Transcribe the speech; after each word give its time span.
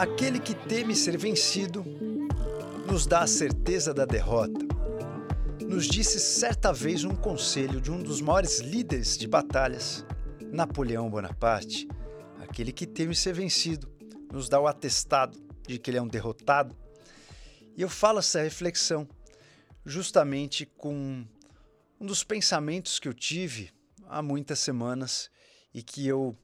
Aquele 0.00 0.40
que 0.40 0.54
teme 0.54 0.96
ser 0.96 1.18
vencido 1.18 1.84
nos 2.86 3.06
dá 3.06 3.20
a 3.20 3.26
certeza 3.26 3.92
da 3.92 4.06
derrota. 4.06 4.58
Nos 5.60 5.86
disse 5.86 6.18
certa 6.18 6.72
vez 6.72 7.04
um 7.04 7.14
conselho 7.14 7.82
de 7.82 7.90
um 7.90 8.02
dos 8.02 8.22
maiores 8.22 8.60
líderes 8.60 9.18
de 9.18 9.28
batalhas, 9.28 10.06
Napoleão 10.50 11.10
Bonaparte. 11.10 11.86
Aquele 12.38 12.72
que 12.72 12.86
teme 12.86 13.14
ser 13.14 13.34
vencido 13.34 13.92
nos 14.32 14.48
dá 14.48 14.58
o 14.58 14.66
atestado 14.66 15.38
de 15.68 15.78
que 15.78 15.90
ele 15.90 15.98
é 15.98 16.02
um 16.02 16.08
derrotado. 16.08 16.74
E 17.76 17.82
eu 17.82 17.88
falo 17.90 18.20
essa 18.20 18.40
reflexão 18.40 19.06
justamente 19.84 20.64
com 20.64 21.26
um 22.00 22.06
dos 22.06 22.24
pensamentos 22.24 22.98
que 22.98 23.06
eu 23.06 23.12
tive 23.12 23.70
há 24.08 24.22
muitas 24.22 24.60
semanas 24.60 25.30
e 25.74 25.82
que 25.82 26.08
eu 26.08 26.34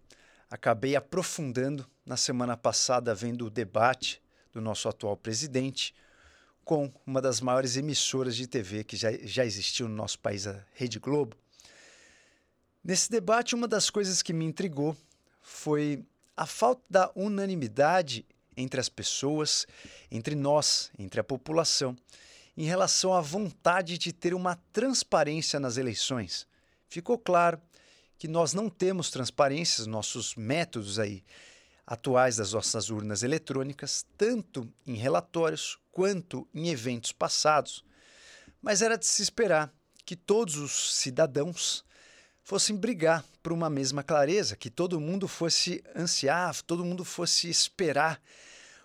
acabei 0.50 0.94
aprofundando 0.94 1.86
na 2.06 2.16
semana 2.16 2.56
passada 2.56 3.12
vendo 3.14 3.46
o 3.46 3.50
debate 3.50 4.22
do 4.52 4.60
nosso 4.60 4.88
atual 4.88 5.16
presidente 5.16 5.92
com 6.64 6.90
uma 7.04 7.20
das 7.20 7.40
maiores 7.40 7.76
emissoras 7.76 8.36
de 8.36 8.46
TV 8.46 8.84
que 8.84 8.96
já, 8.96 9.12
já 9.24 9.44
existiu 9.44 9.88
no 9.88 9.94
nosso 9.94 10.18
país, 10.20 10.46
a 10.46 10.64
Rede 10.72 11.00
Globo. 11.00 11.36
Nesse 12.82 13.10
debate, 13.10 13.54
uma 13.54 13.66
das 13.66 13.90
coisas 13.90 14.22
que 14.22 14.32
me 14.32 14.44
intrigou 14.44 14.96
foi 15.42 16.04
a 16.36 16.46
falta 16.46 16.82
da 16.88 17.10
unanimidade 17.16 18.24
entre 18.56 18.80
as 18.80 18.88
pessoas, 18.88 19.66
entre 20.10 20.34
nós, 20.34 20.90
entre 20.98 21.20
a 21.20 21.24
população, 21.24 21.96
em 22.56 22.64
relação 22.64 23.12
à 23.12 23.20
vontade 23.20 23.98
de 23.98 24.12
ter 24.12 24.32
uma 24.32 24.56
transparência 24.72 25.58
nas 25.58 25.76
eleições. 25.76 26.46
Ficou 26.88 27.18
claro 27.18 27.60
que 28.18 28.28
nós 28.28 28.54
não 28.54 28.70
temos 28.70 29.10
transparência, 29.10 29.84
nossos 29.86 30.34
métodos 30.36 30.98
aí 30.98 31.22
atuais 31.86 32.36
das 32.36 32.52
nossas 32.52 32.90
urnas 32.90 33.22
eletrônicas, 33.22 34.04
tanto 34.18 34.68
em 34.86 34.94
relatórios 34.94 35.78
quanto 35.92 36.48
em 36.52 36.68
eventos 36.68 37.12
passados. 37.12 37.84
Mas 38.60 38.82
era 38.82 38.98
de 38.98 39.06
se 39.06 39.22
esperar 39.22 39.72
que 40.04 40.16
todos 40.16 40.56
os 40.56 40.96
cidadãos 40.96 41.84
fossem 42.42 42.76
brigar 42.76 43.24
por 43.42 43.52
uma 43.52 43.70
mesma 43.70 44.02
clareza, 44.02 44.56
que 44.56 44.70
todo 44.70 45.00
mundo 45.00 45.28
fosse 45.28 45.82
ansiar, 45.94 46.54
todo 46.62 46.84
mundo 46.84 47.04
fosse 47.04 47.48
esperar 47.48 48.20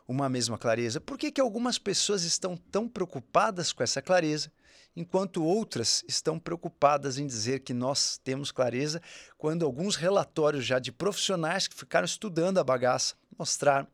uma 0.08 0.30
mesma 0.30 0.58
clareza. 0.58 1.00
Por 1.00 1.18
que, 1.18 1.32
que 1.32 1.42
algumas 1.42 1.78
pessoas 1.78 2.24
estão 2.24 2.58
tão 2.58 2.88
preocupadas 2.88 3.72
com 3.72 3.84
essa 3.84 4.02
clareza 4.02 4.52
enquanto 4.96 5.44
outras 5.44 6.04
estão 6.08 6.38
preocupadas 6.38 7.18
em 7.18 7.26
dizer 7.26 7.62
que 7.62 7.74
nós 7.74 8.20
temos 8.24 8.52
clareza, 8.52 9.02
quando 9.38 9.66
alguns 9.66 9.96
relatórios 9.96 10.66
já 10.66 10.80
de 10.80 10.92
profissionais 10.92 11.68
que 11.68 11.76
ficaram 11.76 12.06
estudando 12.06 12.58
a 12.58 12.64
bagaça 12.64 13.16
mostraram 13.38 13.88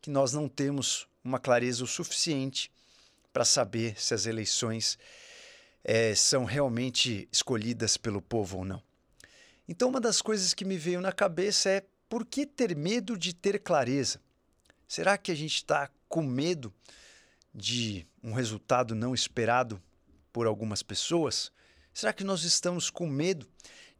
que 0.00 0.10
nós 0.10 0.32
não 0.32 0.48
temos 0.48 1.08
uma 1.22 1.38
clareza 1.38 1.84
o 1.84 1.86
suficiente 1.86 2.70
para 3.32 3.44
saber 3.44 4.00
se 4.00 4.14
as 4.14 4.26
eleições 4.26 4.98
é, 5.84 6.14
são 6.14 6.44
realmente 6.44 7.28
escolhidas 7.32 7.96
pelo 7.96 8.20
povo 8.20 8.58
ou 8.58 8.64
não. 8.64 8.82
Então, 9.68 9.88
uma 9.88 10.00
das 10.00 10.22
coisas 10.22 10.54
que 10.54 10.64
me 10.64 10.78
veio 10.78 11.00
na 11.00 11.12
cabeça 11.12 11.68
é 11.68 11.84
por 12.08 12.24
que 12.24 12.46
ter 12.46 12.74
medo 12.74 13.18
de 13.18 13.34
ter 13.34 13.60
clareza? 13.60 14.20
Será 14.86 15.18
que 15.18 15.30
a 15.30 15.34
gente 15.34 15.56
está 15.56 15.90
com 16.08 16.22
medo 16.22 16.72
de 17.54 18.06
um 18.22 18.32
resultado 18.32 18.94
não 18.94 19.14
esperado 19.14 19.82
por 20.32 20.46
algumas 20.46 20.82
pessoas? 20.82 21.52
Será 21.92 22.12
que 22.12 22.24
nós 22.24 22.44
estamos 22.44 22.90
com 22.90 23.06
medo 23.06 23.46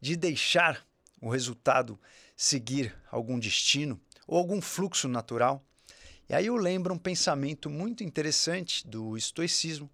de 0.01 0.17
deixar 0.17 0.87
o 1.21 1.29
resultado 1.31 1.99
seguir 2.37 2.95
algum 3.11 3.39
destino 3.39 4.01
ou 4.27 4.39
algum 4.39 4.61
fluxo 4.61 5.09
natural? 5.09 5.65
E 6.29 6.35
aí 6.35 6.47
eu 6.47 6.57
lembro 6.57 6.95
um 6.95 6.99
pensamento 6.99 7.71
muito 7.71 8.05
interessante 8.05 8.87
do 8.87 9.17
estoicismo 9.17 9.91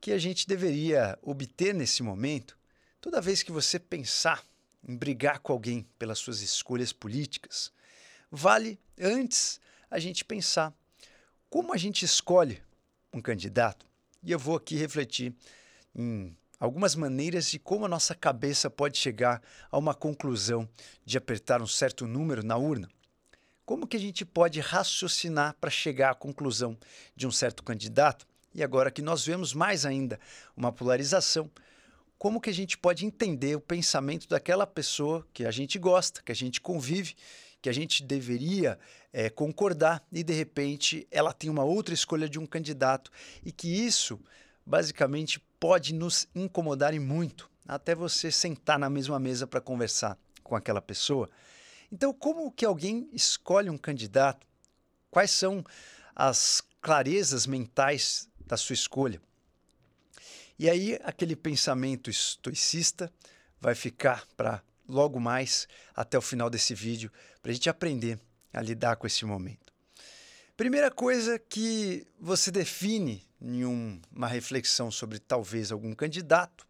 que 0.00 0.12
a 0.12 0.18
gente 0.18 0.46
deveria 0.46 1.18
obter 1.22 1.74
nesse 1.74 2.02
momento 2.02 2.56
toda 3.00 3.20
vez 3.20 3.42
que 3.42 3.50
você 3.50 3.78
pensar 3.78 4.44
em 4.86 4.96
brigar 4.96 5.40
com 5.40 5.52
alguém 5.52 5.86
pelas 5.98 6.18
suas 6.18 6.42
escolhas 6.42 6.92
políticas. 6.92 7.72
Vale 8.30 8.78
antes 8.98 9.60
a 9.90 9.98
gente 9.98 10.24
pensar 10.24 10.72
como 11.48 11.72
a 11.74 11.76
gente 11.76 12.04
escolhe 12.04 12.62
um 13.12 13.20
candidato. 13.20 13.89
E 14.22 14.32
eu 14.32 14.38
vou 14.38 14.56
aqui 14.56 14.76
refletir 14.76 15.34
em 15.94 16.36
algumas 16.58 16.94
maneiras 16.94 17.50
de 17.50 17.58
como 17.58 17.86
a 17.86 17.88
nossa 17.88 18.14
cabeça 18.14 18.68
pode 18.68 18.98
chegar 18.98 19.42
a 19.70 19.78
uma 19.78 19.94
conclusão 19.94 20.68
de 21.04 21.16
apertar 21.16 21.62
um 21.62 21.66
certo 21.66 22.06
número 22.06 22.44
na 22.44 22.56
urna. 22.56 22.88
Como 23.64 23.86
que 23.86 23.96
a 23.96 24.00
gente 24.00 24.24
pode 24.24 24.60
raciocinar 24.60 25.56
para 25.60 25.70
chegar 25.70 26.10
à 26.10 26.14
conclusão 26.14 26.76
de 27.16 27.26
um 27.26 27.30
certo 27.30 27.62
candidato? 27.62 28.26
E 28.54 28.62
agora 28.62 28.90
que 28.90 29.00
nós 29.00 29.24
vemos 29.24 29.54
mais 29.54 29.86
ainda 29.86 30.18
uma 30.56 30.72
polarização, 30.72 31.50
como 32.18 32.40
que 32.40 32.50
a 32.50 32.54
gente 32.54 32.76
pode 32.76 33.06
entender 33.06 33.56
o 33.56 33.60
pensamento 33.60 34.28
daquela 34.28 34.66
pessoa 34.66 35.26
que 35.32 35.46
a 35.46 35.50
gente 35.50 35.78
gosta, 35.78 36.20
que 36.22 36.32
a 36.32 36.34
gente 36.34 36.60
convive, 36.60 37.14
que 37.60 37.68
a 37.68 37.72
gente 37.72 38.02
deveria 38.02 38.78
é, 39.12 39.28
concordar 39.28 40.02
e 40.10 40.22
de 40.22 40.32
repente 40.32 41.06
ela 41.10 41.32
tem 41.32 41.50
uma 41.50 41.64
outra 41.64 41.92
escolha 41.92 42.28
de 42.28 42.38
um 42.38 42.46
candidato 42.46 43.10
e 43.44 43.52
que 43.52 43.68
isso 43.68 44.20
basicamente 44.64 45.40
pode 45.58 45.92
nos 45.92 46.28
incomodar 46.34 46.94
e 46.94 46.98
muito, 46.98 47.50
até 47.66 47.94
você 47.94 48.30
sentar 48.30 48.78
na 48.78 48.88
mesma 48.88 49.18
mesa 49.18 49.46
para 49.46 49.60
conversar 49.60 50.16
com 50.42 50.56
aquela 50.56 50.80
pessoa. 50.80 51.28
Então, 51.92 52.12
como 52.12 52.50
que 52.52 52.64
alguém 52.64 53.08
escolhe 53.12 53.68
um 53.68 53.76
candidato? 53.76 54.46
Quais 55.10 55.30
são 55.30 55.64
as 56.14 56.62
clarezas 56.80 57.46
mentais 57.46 58.28
da 58.46 58.56
sua 58.56 58.74
escolha? 58.74 59.20
E 60.58 60.70
aí, 60.70 60.98
aquele 61.02 61.34
pensamento 61.34 62.08
estoicista 62.08 63.12
vai 63.60 63.74
ficar 63.74 64.24
para 64.36 64.62
logo 64.90 65.18
mais 65.20 65.66
até 65.94 66.18
o 66.18 66.22
final 66.22 66.50
desse 66.50 66.74
vídeo, 66.74 67.10
para 67.42 67.50
a 67.50 67.54
gente 67.54 67.70
aprender 67.70 68.18
a 68.52 68.60
lidar 68.60 68.96
com 68.96 69.06
esse 69.06 69.24
momento. 69.24 69.72
Primeira 70.56 70.90
coisa 70.90 71.38
que 71.38 72.06
você 72.18 72.50
define 72.50 73.26
em 73.40 73.64
uma 73.64 74.28
reflexão 74.28 74.90
sobre 74.90 75.18
talvez 75.18 75.72
algum 75.72 75.94
candidato 75.94 76.66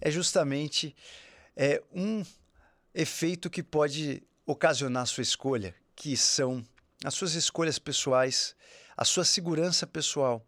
é 0.00 0.10
justamente 0.10 0.94
é, 1.56 1.82
um 1.92 2.22
efeito 2.94 3.50
que 3.50 3.62
pode 3.62 4.22
ocasionar 4.44 5.02
a 5.02 5.06
sua 5.06 5.22
escolha, 5.22 5.74
que 5.96 6.16
são 6.16 6.64
as 7.04 7.14
suas 7.14 7.34
escolhas 7.34 7.78
pessoais, 7.78 8.54
a 8.96 9.04
sua 9.04 9.24
segurança 9.24 9.86
pessoal 9.86 10.44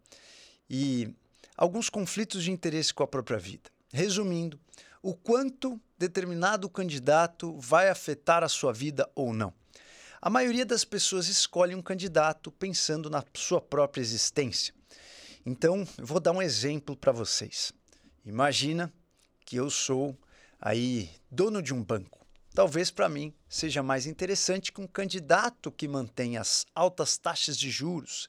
e 0.71 1.13
alguns 1.57 1.91
conflitos 1.91 2.45
de 2.45 2.53
interesse 2.53 2.95
com 2.95 3.03
a 3.03 3.09
própria 3.09 3.39
vida. 3.39 3.71
Resumindo, 3.93 4.61
o 5.03 5.15
quanto 5.15 5.81
determinado 5.98 6.70
candidato 6.70 7.59
vai 7.59 7.88
afetar 7.88 8.44
a 8.44 8.48
sua 8.48 8.72
vida 8.72 9.09
ou 9.14 9.32
não. 9.32 9.53
A 10.20 10.31
maioria 10.31 10.64
das 10.64 10.84
pessoas 10.84 11.28
escolhe 11.28 11.75
um 11.75 11.82
candidato 11.82 12.50
pensando 12.50 13.10
na 13.10 13.25
sua 13.34 13.60
própria 13.60 14.00
existência. 14.00 14.75
Então, 15.44 15.86
eu 15.97 16.06
vou 16.06 16.20
dar 16.20 16.32
um 16.32 16.42
exemplo 16.42 16.97
para 16.97 17.12
vocês. 17.12 17.72
Imagina 18.25 18.92
que 19.44 19.56
eu 19.56 19.70
sou 19.70 20.16
aí 20.60 21.10
dono 21.31 21.62
de 21.62 21.72
um 21.72 21.82
banco. 21.82 22.26
Talvez 22.54 22.91
para 22.91 23.09
mim 23.09 23.32
seja 23.48 23.82
mais 23.82 24.06
interessante 24.06 24.72
que 24.72 24.80
um 24.80 24.86
candidato 24.86 25.70
que 25.70 25.86
mantém 25.86 26.36
as 26.36 26.66
altas 26.75 27.16
taxas 27.16 27.56
de 27.56 27.70
juros, 27.70 28.28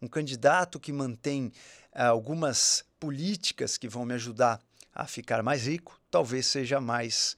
um 0.00 0.08
candidato 0.08 0.80
que 0.80 0.92
mantém 0.92 1.52
ah, 1.92 2.08
algumas 2.08 2.84
políticas 2.98 3.76
que 3.76 3.88
vão 3.88 4.06
me 4.06 4.14
ajudar 4.14 4.60
a 4.98 5.06
ficar 5.06 5.44
mais 5.44 5.68
rico, 5.68 6.00
talvez 6.10 6.44
seja 6.46 6.80
mais 6.80 7.36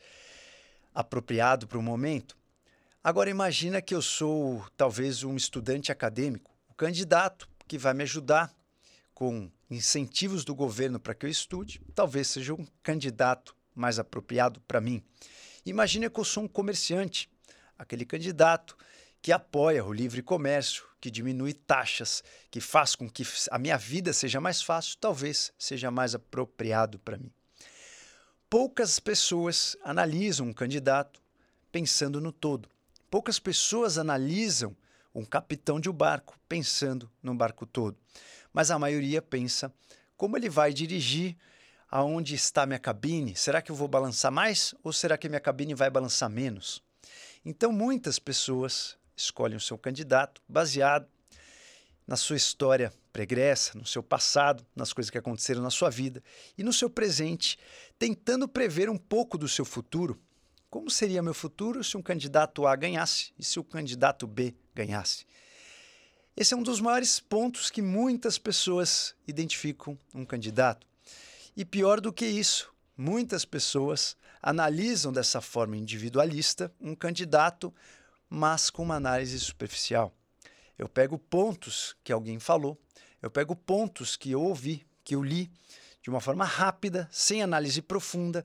apropriado 0.95 1.69
para 1.69 1.79
o 1.79 1.83
momento. 1.83 2.35
Agora 3.05 3.29
imagina 3.29 3.83
que 3.83 3.95
eu 3.95 4.01
sou 4.01 4.65
talvez 4.79 5.23
um 5.23 5.37
estudante 5.37 5.93
acadêmico, 5.93 6.51
o 6.71 6.75
candidato 6.75 7.47
que 7.69 7.77
vai 7.77 7.93
me 7.93 8.03
ajudar 8.03 8.51
com 9.13 9.51
incentivos 9.71 10.43
do 10.43 10.55
governo 10.55 10.99
para 10.99 11.15
que 11.15 11.27
eu 11.27 11.31
estude, 11.31 11.83
talvez 11.95 12.29
seja 12.29 12.55
um 12.55 12.67
candidato 12.83 13.55
mais 13.75 13.99
apropriado 13.99 14.59
para 14.63 14.81
mim. 14.81 15.03
Imagina 15.65 16.09
que 16.09 16.19
eu 16.19 16.25
sou 16.25 16.45
um 16.45 16.49
comerciante, 16.49 17.31
aquele 17.79 18.07
candidato 18.07 18.75
que 19.21 19.33
apoia 19.33 19.85
o 19.85 19.93
livre 19.93 20.23
comércio, 20.23 20.85
que 20.99 21.11
diminui 21.11 21.53
taxas, 21.53 22.25
que 22.51 22.61
faz 22.61 22.95
com 22.95 23.09
que 23.09 23.23
a 23.51 23.59
minha 23.59 23.77
vida 23.77 24.15
seja 24.15 24.41
mais 24.41 24.63
fácil, 24.63 24.97
talvez 24.99 25.53
seja 25.59 25.91
mais 25.91 26.15
apropriado 26.15 26.99
para 26.99 27.19
mim. 27.19 27.31
Poucas 28.51 28.99
pessoas 28.99 29.77
analisam 29.81 30.49
um 30.49 30.53
candidato 30.53 31.23
pensando 31.71 32.21
no 32.21 32.33
todo. 32.33 32.69
Poucas 33.09 33.39
pessoas 33.39 33.97
analisam 33.97 34.77
um 35.15 35.25
capitão 35.25 35.79
de 35.79 35.89
um 35.89 35.93
barco 35.93 36.37
pensando 36.49 37.09
no 37.23 37.33
barco 37.33 37.65
todo, 37.65 37.97
mas 38.53 38.73
a 38.73 38.79
maioria 38.79 39.23
pensa 39.23 39.73
como 40.17 40.37
ele 40.37 40.49
vai 40.49 40.73
dirigir, 40.73 41.37
aonde 41.89 42.35
está 42.35 42.67
minha 42.67 42.81
cabine, 42.81 43.37
será 43.37 43.63
que 43.63 43.71
eu 43.71 43.77
vou 43.77 43.87
balançar 43.87 44.33
mais 44.33 44.75
ou 44.83 44.93
será 44.93 45.17
que 45.17 45.29
minha 45.29 45.41
cabine 45.41 45.73
vai 45.73 45.89
balançar 45.89 46.29
menos? 46.29 46.83
Então 47.45 47.71
muitas 47.71 48.19
pessoas 48.19 48.99
escolhem 49.17 49.59
o 49.59 49.61
seu 49.61 49.79
candidato 49.79 50.43
baseado 50.49 51.07
na 52.11 52.17
sua 52.17 52.35
história 52.35 52.93
pregressa, 53.13 53.79
no 53.79 53.87
seu 53.87 54.03
passado, 54.03 54.67
nas 54.75 54.93
coisas 54.93 55.09
que 55.09 55.17
aconteceram 55.17 55.63
na 55.63 55.71
sua 55.71 55.89
vida 55.89 56.21
e 56.59 56.65
no 56.65 56.73
seu 56.73 56.91
presente, 56.91 57.57
tentando 58.01 58.49
prever 58.49 58.91
um 58.91 58.97
pouco 58.97 59.39
do 59.39 59.49
seu 59.49 59.65
futuro. 59.65 60.21
Como 60.69 60.91
seria 60.91 61.23
meu 61.23 61.33
futuro 61.33 61.85
se 61.85 61.97
um 61.97 62.03
candidato 62.03 62.67
A 62.67 62.75
ganhasse 62.75 63.33
e 63.39 63.45
se 63.45 63.61
o 63.61 63.65
candidato 63.65 64.27
B 64.27 64.57
ganhasse? 64.75 65.25
Esse 66.37 66.53
é 66.53 66.57
um 66.57 66.65
dos 66.65 66.81
maiores 66.81 67.21
pontos 67.21 67.71
que 67.71 67.81
muitas 67.81 68.39
pessoas 68.39 69.15
identificam 69.25 69.97
um 70.13 70.25
candidato. 70.25 70.89
E 71.57 71.65
pior 71.65 72.01
do 72.01 72.13
que 72.13 72.27
isso, 72.27 72.75
muitas 72.97 73.45
pessoas 73.45 74.17
analisam 74.43 75.13
dessa 75.13 75.41
forma 75.41 75.77
individualista 75.77 76.73
um 76.81 76.97
candidato, 76.97 77.73
mas 78.29 78.69
com 78.69 78.83
uma 78.83 78.97
análise 78.97 79.39
superficial. 79.39 80.13
Eu 80.81 80.89
pego 80.89 81.19
pontos 81.19 81.95
que 82.03 82.11
alguém 82.11 82.41
falou, 82.41 82.81
eu 83.21 83.31
pego 83.31 83.55
pontos 83.55 84.17
que 84.17 84.31
eu 84.31 84.41
ouvi, 84.41 84.83
que 85.05 85.15
eu 85.15 85.23
li, 85.23 85.53
de 86.01 86.09
uma 86.09 86.23
forma 86.23 86.43
rápida, 86.43 87.07
sem 87.13 87.43
análise 87.43 87.83
profunda, 87.83 88.43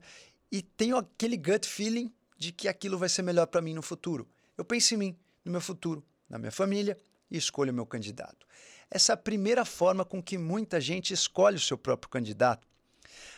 e 0.52 0.60
tenho 0.60 0.98
aquele 0.98 1.38
gut 1.38 1.66
feeling 1.66 2.12
de 2.36 2.52
que 2.52 2.68
aquilo 2.68 2.98
vai 2.98 3.08
ser 3.08 3.22
melhor 3.22 3.46
para 3.46 3.62
mim 3.62 3.72
no 3.72 3.80
futuro. 3.80 4.28
Eu 4.54 4.66
penso 4.66 4.92
em 4.92 4.98
mim, 4.98 5.18
no 5.46 5.50
meu 5.50 5.62
futuro, 5.62 6.04
na 6.28 6.36
minha 6.38 6.52
família 6.52 6.98
e 7.30 7.38
escolho 7.38 7.72
o 7.72 7.74
meu 7.74 7.86
candidato. 7.86 8.46
Essa 8.90 9.12
é 9.12 9.14
a 9.14 9.16
primeira 9.16 9.64
forma 9.64 10.04
com 10.04 10.22
que 10.22 10.36
muita 10.36 10.78
gente 10.78 11.14
escolhe 11.14 11.56
o 11.56 11.60
seu 11.60 11.78
próprio 11.78 12.10
candidato. 12.10 12.68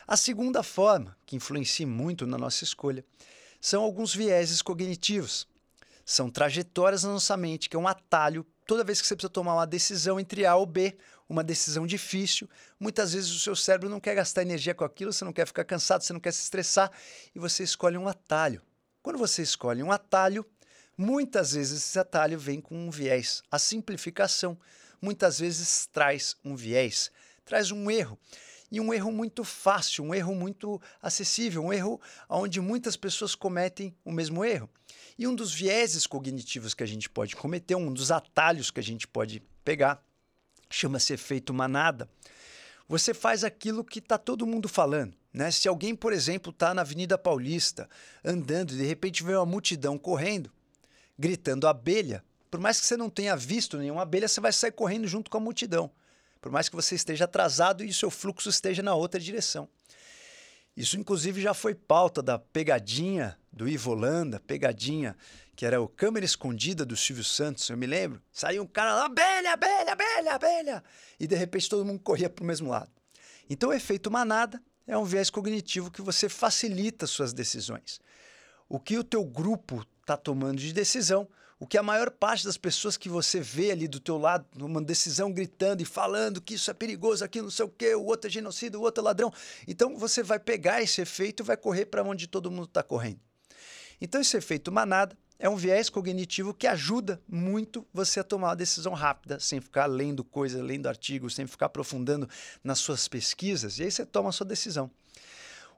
A 0.09 0.17
segunda 0.17 0.61
forma, 0.65 1.17
que 1.25 1.37
influencia 1.37 1.87
muito 1.87 2.27
na 2.27 2.37
nossa 2.37 2.65
escolha, 2.65 3.05
são 3.61 3.85
alguns 3.85 4.13
vieses 4.13 4.61
cognitivos. 4.61 5.47
São 6.05 6.29
trajetórias 6.29 7.05
na 7.05 7.11
nossa 7.11 7.37
mente, 7.37 7.69
que 7.69 7.77
é 7.77 7.79
um 7.79 7.87
atalho 7.87 8.45
toda 8.69 8.85
vez 8.85 9.01
que 9.01 9.07
você 9.07 9.17
precisa 9.17 9.31
tomar 9.31 9.55
uma 9.55 9.67
decisão 9.67 10.21
entre 10.21 10.45
A 10.45 10.55
ou 10.55 10.67
B, 10.67 10.95
uma 11.27 11.43
decisão 11.43 11.87
difícil, 11.87 12.47
muitas 12.79 13.15
vezes 13.15 13.31
o 13.31 13.41
seu 13.41 13.57
cérebro 13.57 13.89
não 13.89 13.99
quer 13.99 14.15
gastar 14.15 14.43
energia 14.43 14.75
com 14.75 14.85
aquilo, 14.85 15.11
você 15.11 15.25
não 15.25 15.33
quer 15.33 15.47
ficar 15.47 15.65
cansado, 15.65 16.03
você 16.03 16.13
não 16.13 16.21
quer 16.21 16.33
se 16.33 16.43
estressar 16.43 16.93
e 17.35 17.39
você 17.39 17.63
escolhe 17.63 17.97
um 17.97 18.07
atalho. 18.07 18.61
Quando 19.03 19.19
você 19.19 19.41
escolhe 19.41 19.83
um 19.83 19.91
atalho, 19.91 20.45
muitas 20.99 21.53
vezes 21.53 21.83
esse 21.83 21.99
atalho 21.99 22.39
vem 22.39 22.61
com 22.61 22.77
um 22.77 22.91
viés. 22.91 23.43
A 23.51 23.59
simplificação 23.59 24.59
muitas 25.01 25.39
vezes 25.39 25.87
traz 25.87 26.37
um 26.45 26.55
viés, 26.55 27.11
traz 27.47 27.71
um 27.71 27.91
erro 27.91 28.19
e 28.71 28.83
um 28.83 28.93
erro 28.93 29.11
muito 29.11 29.45
fácil, 29.45 30.05
um 30.05 30.15
erro 30.15 30.35
muito 30.35 30.79
acessível, 31.01 31.65
um 31.65 31.73
erro 31.73 31.99
onde 32.29 32.61
muitas 32.61 32.99
pessoas 32.99 33.35
cometem 33.35 33.97
o 34.05 34.13
mesmo 34.13 34.45
erro. 34.45 34.69
E 35.19 35.27
um 35.27 35.35
dos 35.35 35.53
vieses 35.53 36.07
cognitivos 36.07 36.75
que 36.75 36.83
a 36.83 36.87
gente 36.87 37.11
pode 37.11 37.35
cometer, 37.35 37.75
um 37.75 37.93
dos 37.93 38.13
atalhos 38.13 38.71
que 38.71 38.79
a 38.79 38.83
gente 38.83 39.09
pode 39.09 39.43
pegar, 39.65 40.03
chama-se 40.71 41.13
efeito 41.13 41.53
manada. 41.53 42.09
Você 42.89 43.13
faz 43.13 43.43
aquilo 43.43 43.85
que 43.85 43.99
está 43.99 44.17
todo 44.17 44.47
mundo 44.47 44.69
falando. 44.69 45.15
Né? 45.33 45.51
Se 45.51 45.69
alguém, 45.69 45.95
por 45.95 46.13
exemplo, 46.13 46.51
está 46.51 46.73
na 46.73 46.83
Avenida 46.83 47.19
Paulista 47.19 47.89
andando 48.25 48.73
e 48.73 48.77
de 48.77 48.85
repente 48.85 49.25
vê 49.25 49.35
uma 49.35 49.45
multidão 49.45 49.99
correndo, 49.99 50.51
gritando 51.19 51.67
abelha, 51.67 52.25
por 52.51 52.61
mais 52.61 52.81
que 52.81 52.87
você 52.87 52.97
não 52.97 53.11
tenha 53.11 53.37
visto 53.37 53.77
nenhuma 53.77 54.03
abelha, 54.03 54.29
você 54.29 54.41
vai 54.41 54.53
sair 54.53 54.73
correndo 54.73 55.07
junto 55.07 55.31
com 55.31 55.37
a 55.37 55.41
multidão 55.41 55.91
por 56.41 56.53
mais 56.53 56.69
que 56.69 56.77
você 56.77 56.95
esteja 56.95 57.25
atrasado 57.25 57.85
e 57.85 57.89
o 57.89 57.95
seu 57.95 58.11
fluxo 58.11 58.49
esteja 58.49 58.83
na 58.83 58.95
outra 58.95 59.21
direção. 59.21 59.69
Isso, 60.77 60.99
inclusive, 60.99 61.41
já 61.41 61.53
foi 61.53 61.75
pauta 61.75 62.23
da 62.23 62.39
pegadinha 62.39 63.37
do 63.59 63.69
Ivo 63.69 63.91
Holanda, 63.91 64.39
pegadinha 64.39 65.17
que 65.57 65.67
era 65.67 65.83
o 65.83 65.89
câmera 65.89 66.25
escondida 66.25 66.87
do 66.87 66.97
Silvio 66.97 67.25
Santos, 67.25 67.69
eu 67.69 67.77
me 67.77 67.85
lembro. 67.85 68.23
Saiu 68.31 68.63
um 68.63 68.67
cara 68.67 68.95
lá, 68.95 69.07
abelha, 69.07 69.55
abelha, 69.55 69.93
abelha, 69.93 70.35
abelha, 70.35 70.85
e 71.19 71.27
de 71.27 71.35
repente 71.35 71.69
todo 71.69 71.85
mundo 71.85 71.99
corria 71.99 72.31
para 72.31 72.45
o 72.45 72.47
mesmo 72.47 72.71
lado. 72.71 72.93
Então, 73.51 73.71
o 73.71 73.73
efeito 73.73 74.09
manada 74.09 74.63
é 74.87 74.97
um 74.97 75.03
viés 75.03 75.31
cognitivo 75.31 75.91
que 75.91 76.01
você 76.01 76.29
facilita 76.29 77.09
suas 77.09 77.33
decisões. 77.33 77.99
O 78.69 78.79
que 78.79 78.97
o 78.97 79.03
teu 79.03 79.25
grupo 79.25 79.85
está 80.01 80.17
tomando 80.17 80.61
de 80.61 80.73
decisão, 80.73 81.29
o 81.59 81.67
que 81.67 81.77
a 81.77 81.83
maior 81.83 82.09
parte 82.09 82.45
das 82.45 82.57
pessoas 82.57 82.97
que 82.97 83.09
você 83.09 83.41
vê 83.41 83.73
ali 83.73 83.89
do 83.89 83.99
teu 83.99 84.17
lado, 84.17 84.47
numa 84.55 84.81
decisão 84.81 85.33
gritando 85.33 85.83
e 85.83 85.85
falando 85.85 86.41
que 86.41 86.55
isso 86.55 86.71
é 86.71 86.75
perigoso, 86.75 87.25
aqui 87.25 87.43
não 87.43 87.51
sei 87.51 87.65
o 87.65 87.69
quê, 87.69 87.97
o 87.97 88.05
outro 88.05 88.29
é 88.29 88.31
genocida, 88.31 88.79
o 88.79 88.83
outro 88.83 89.03
é 89.03 89.05
ladrão. 89.05 89.33
Então 89.67 89.97
você 89.99 90.23
vai 90.23 90.39
pegar 90.39 90.81
esse 90.81 91.01
efeito 91.01 91.43
e 91.43 91.45
vai 91.45 91.57
correr 91.57 91.87
para 91.87 92.05
onde 92.05 92.29
todo 92.29 92.49
mundo 92.49 92.67
está 92.67 92.85
correndo. 92.85 93.28
Então 94.01 94.21
esse 94.21 94.37
efeito 94.37 94.71
manada 94.71 95.17
é 95.39 95.49
um 95.49 95.57
viés 95.57 95.89
cognitivo 95.89 96.53
que 96.53 96.67
ajuda 96.67 97.21
muito 97.29 97.87
você 97.93 98.21
a 98.21 98.25
tomar 98.25 98.49
uma 98.49 98.57
decisão 98.57 98.93
rápida, 98.93 99.39
sem 99.39 99.61
ficar 99.61 99.87
lendo 99.87 100.25
coisa, 100.25 100.63
lendo 100.63 100.89
artigos, 100.89 101.35
sem 101.35 101.47
ficar 101.47 101.67
aprofundando 101.67 102.29
nas 102.63 102.81
suas 102.81 103.07
pesquisas, 103.07 103.79
e 103.79 103.85
aí 103.85 103.91
você 103.91 104.05
toma 104.05 104.31
a 104.31 104.33
sua 104.33 104.47
decisão. 104.47 104.91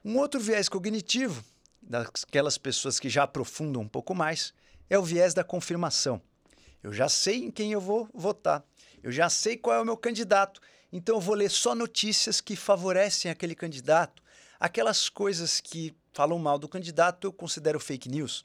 Um 0.02 0.16
outro 0.16 0.40
viés 0.40 0.68
cognitivo, 0.68 1.44
daquelas 1.82 2.56
pessoas 2.56 2.98
que 2.98 3.10
já 3.10 3.24
aprofundam 3.24 3.82
um 3.82 3.88
pouco 3.88 4.14
mais, 4.14 4.54
é 4.88 4.98
o 4.98 5.02
viés 5.02 5.34
da 5.34 5.44
confirmação. 5.44 6.22
Eu 6.82 6.92
já 6.92 7.08
sei 7.08 7.44
em 7.44 7.50
quem 7.50 7.72
eu 7.72 7.80
vou 7.80 8.08
votar, 8.14 8.64
eu 9.02 9.12
já 9.12 9.28
sei 9.28 9.58
qual 9.58 9.76
é 9.76 9.80
o 9.80 9.84
meu 9.84 9.96
candidato, 9.96 10.60
então 10.90 11.16
eu 11.16 11.20
vou 11.20 11.34
ler 11.34 11.50
só 11.50 11.74
notícias 11.74 12.40
que 12.40 12.56
favorecem 12.56 13.30
aquele 13.30 13.54
candidato. 13.54 14.22
Aquelas 14.60 15.08
coisas 15.08 15.60
que 15.60 15.96
falam 16.12 16.38
mal 16.38 16.58
do 16.58 16.68
candidato 16.68 17.26
eu 17.26 17.32
considero 17.32 17.80
fake 17.80 18.08
news. 18.08 18.44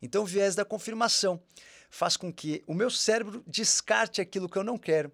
Então 0.00 0.22
o 0.22 0.26
viés 0.26 0.54
da 0.54 0.64
confirmação 0.64 1.42
faz 1.90 2.16
com 2.16 2.32
que 2.32 2.62
o 2.66 2.72
meu 2.72 2.90
cérebro 2.90 3.42
descarte 3.46 4.20
aquilo 4.20 4.48
que 4.48 4.56
eu 4.56 4.64
não 4.64 4.78
quero 4.78 5.10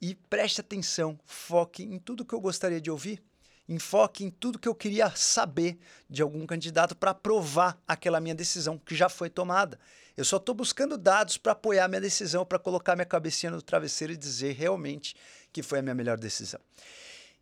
e 0.00 0.14
preste 0.14 0.60
atenção, 0.60 1.18
foque 1.24 1.82
em 1.82 1.98
tudo 1.98 2.24
que 2.24 2.34
eu 2.34 2.40
gostaria 2.40 2.80
de 2.80 2.90
ouvir 2.90 3.22
enfoque 3.68 4.24
em 4.24 4.30
tudo 4.30 4.58
que 4.58 4.68
eu 4.68 4.74
queria 4.74 5.10
saber 5.10 5.78
de 6.08 6.22
algum 6.22 6.46
candidato 6.46 6.96
para 6.96 7.14
provar 7.14 7.80
aquela 7.86 8.20
minha 8.20 8.34
decisão 8.34 8.78
que 8.78 8.94
já 8.94 9.08
foi 9.08 9.30
tomada. 9.30 9.78
Eu 10.16 10.24
só 10.24 10.36
estou 10.36 10.54
buscando 10.54 10.98
dados 10.98 11.38
para 11.38 11.52
apoiar 11.52 11.88
minha 11.88 12.00
decisão, 12.00 12.44
para 12.44 12.58
colocar 12.58 12.94
minha 12.94 13.06
cabecinha 13.06 13.50
no 13.50 13.62
travesseiro 13.62 14.12
e 14.12 14.16
dizer 14.16 14.52
realmente 14.52 15.16
que 15.52 15.62
foi 15.62 15.78
a 15.78 15.82
minha 15.82 15.94
melhor 15.94 16.18
decisão. 16.18 16.60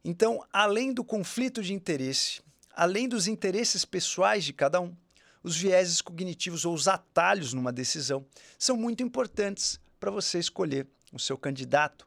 Então, 0.05 0.45
além 0.53 0.93
do 0.93 1.05
conflito 1.05 1.63
de 1.63 1.75
interesse, 1.75 2.41
além 2.75 3.09
dos 3.09 3.27
interesses 3.27 3.85
pessoais 3.85 4.45
de 4.45 4.53
cada 4.53 4.81
um, 4.81 4.97
os 5.43 5.57
vieses 5.57 6.01
cognitivos 6.01 6.65
ou 6.65 6.75
os 6.75 6.89
atalhos 6.89 7.53
numa 7.53 7.73
decisão 7.73 8.27
são 8.59 8.77
muito 8.77 9.03
importantes 9.03 9.81
para 9.99 10.11
você 10.11 10.39
escolher 10.39 10.87
o 11.13 11.19
seu 11.19 11.37
candidato. 11.37 12.07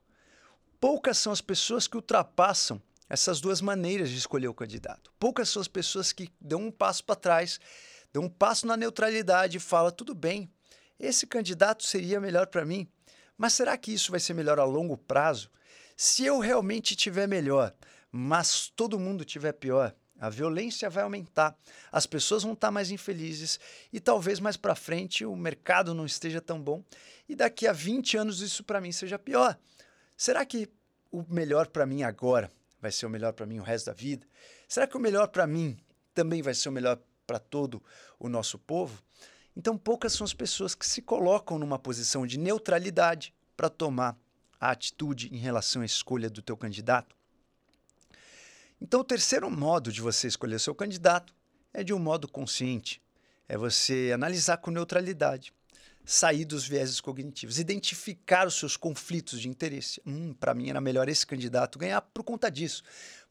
Poucas 0.79 1.17
são 1.17 1.32
as 1.32 1.41
pessoas 1.41 1.88
que 1.88 1.96
ultrapassam 1.96 2.82
essas 3.10 3.39
duas 3.39 3.62
maneiras 3.62 4.10
de 4.10 4.17
escolher 4.17 4.48
o 4.48 4.53
candidato. 4.53 5.12
Poucas 5.20 5.50
são 5.50 5.62
as 5.62 5.67
pessoas 5.67 6.12
que 6.12 6.29
dão 6.41 6.62
um 6.62 6.72
passo 6.72 7.03
para 7.03 7.15
trás, 7.15 7.60
dão 8.12 8.24
um 8.24 8.29
passo 8.29 8.65
na 8.65 8.75
neutralidade 8.75 9.58
e 9.58 9.60
falam: 9.60 9.91
tudo 9.91 10.15
bem, 10.15 10.50
esse 11.00 11.27
candidato 11.27 11.86
seria 11.86 12.20
melhor 12.20 12.48
para 12.48 12.65
mim, 12.65 12.88
mas 13.38 13.53
será 13.53 13.77
que 13.77 13.94
isso 13.94 14.12
vai 14.12 14.20
ser 14.20 14.34
melhor 14.34 14.60
a 14.60 14.63
longo 14.63 14.98
prazo? 14.98 15.50
Se 15.95 16.25
eu 16.25 16.39
realmente 16.39 16.95
tiver 16.95 17.27
melhor, 17.27 17.73
mas 18.12 18.71
todo 18.75 19.00
mundo 19.00 19.23
tiver 19.25 19.53
pior, 19.53 19.95
a 20.19 20.29
violência 20.29 20.89
vai 20.89 21.03
aumentar, 21.03 21.57
as 21.91 22.05
pessoas 22.05 22.43
vão 22.43 22.53
estar 22.53 22.71
mais 22.71 22.91
infelizes 22.91 23.59
e 23.91 24.00
talvez 24.00 24.39
mais 24.39 24.55
para 24.55 24.75
frente 24.75 25.25
o 25.25 25.35
mercado 25.35 25.93
não 25.93 26.05
esteja 26.05 26.39
tão 26.39 26.62
bom 26.62 26.83
e 27.27 27.35
daqui 27.35 27.67
a 27.67 27.73
20 27.73 28.17
anos 28.17 28.39
isso 28.41 28.63
para 28.63 28.79
mim 28.79 28.91
seja 28.91 29.19
pior. 29.19 29.57
Será 30.15 30.45
que 30.45 30.69
o 31.12 31.25
melhor 31.27 31.67
para 31.67 31.85
mim 31.85 32.03
agora 32.03 32.51
vai 32.79 32.91
ser 32.91 33.05
o 33.05 33.09
melhor 33.09 33.33
para 33.33 33.45
mim 33.45 33.59
o 33.59 33.63
resto 33.63 33.88
da 33.88 33.93
vida? 33.93 34.25
Será 34.67 34.88
que 34.88 34.95
o 34.95 35.00
melhor 35.00 35.27
para 35.27 35.45
mim 35.45 35.77
também 36.13 36.41
vai 36.41 36.53
ser 36.53 36.69
o 36.69 36.71
melhor 36.71 37.00
para 37.27 37.39
todo 37.39 37.83
o 38.19 38.29
nosso 38.29 38.57
povo? 38.57 39.03
Então, 39.55 39.77
poucas 39.77 40.13
são 40.13 40.25
as 40.25 40.33
pessoas 40.33 40.73
que 40.73 40.85
se 40.88 41.01
colocam 41.01 41.59
numa 41.59 41.77
posição 41.77 42.25
de 42.25 42.39
neutralidade 42.39 43.33
para 43.55 43.69
tomar 43.69 44.17
a 44.65 44.72
atitude 44.72 45.34
em 45.34 45.38
relação 45.38 45.82
à 45.82 45.86
escolha 45.86 46.29
do 46.29 46.41
teu 46.41 46.58
candidato. 46.58 47.15
Então, 48.82 49.00
o 49.00 49.03
terceiro 49.03 49.50
modo 49.50 49.91
de 49.91 50.01
você 50.01 50.27
escolher 50.27 50.60
seu 50.60 50.75
candidato 50.75 51.34
é 51.74 51.84
de 51.84 51.93
um 51.93 52.00
modo 52.00 52.27
consciente. 52.27 53.01
É 53.48 53.58
você 53.58 54.12
analisar 54.13 54.58
com 54.58 54.72
neutralidade 54.72 55.53
sair 56.05 56.46
dos 56.46 56.67
vieses 56.67 57.00
cognitivos, 57.00 57.60
identificar 57.60 58.48
os 58.48 58.55
seus 58.55 58.75
conflitos 58.75 59.39
de 59.39 59.48
interesse. 59.48 60.01
Hum, 60.05 60.34
para 60.34 60.53
mim 60.53 60.70
era 60.70 60.82
melhor 60.82 61.08
esse 61.08 61.25
candidato 61.25 61.79
ganhar 61.79 62.01
por 62.01 62.24
conta 62.24 62.50
disso. 62.51 62.84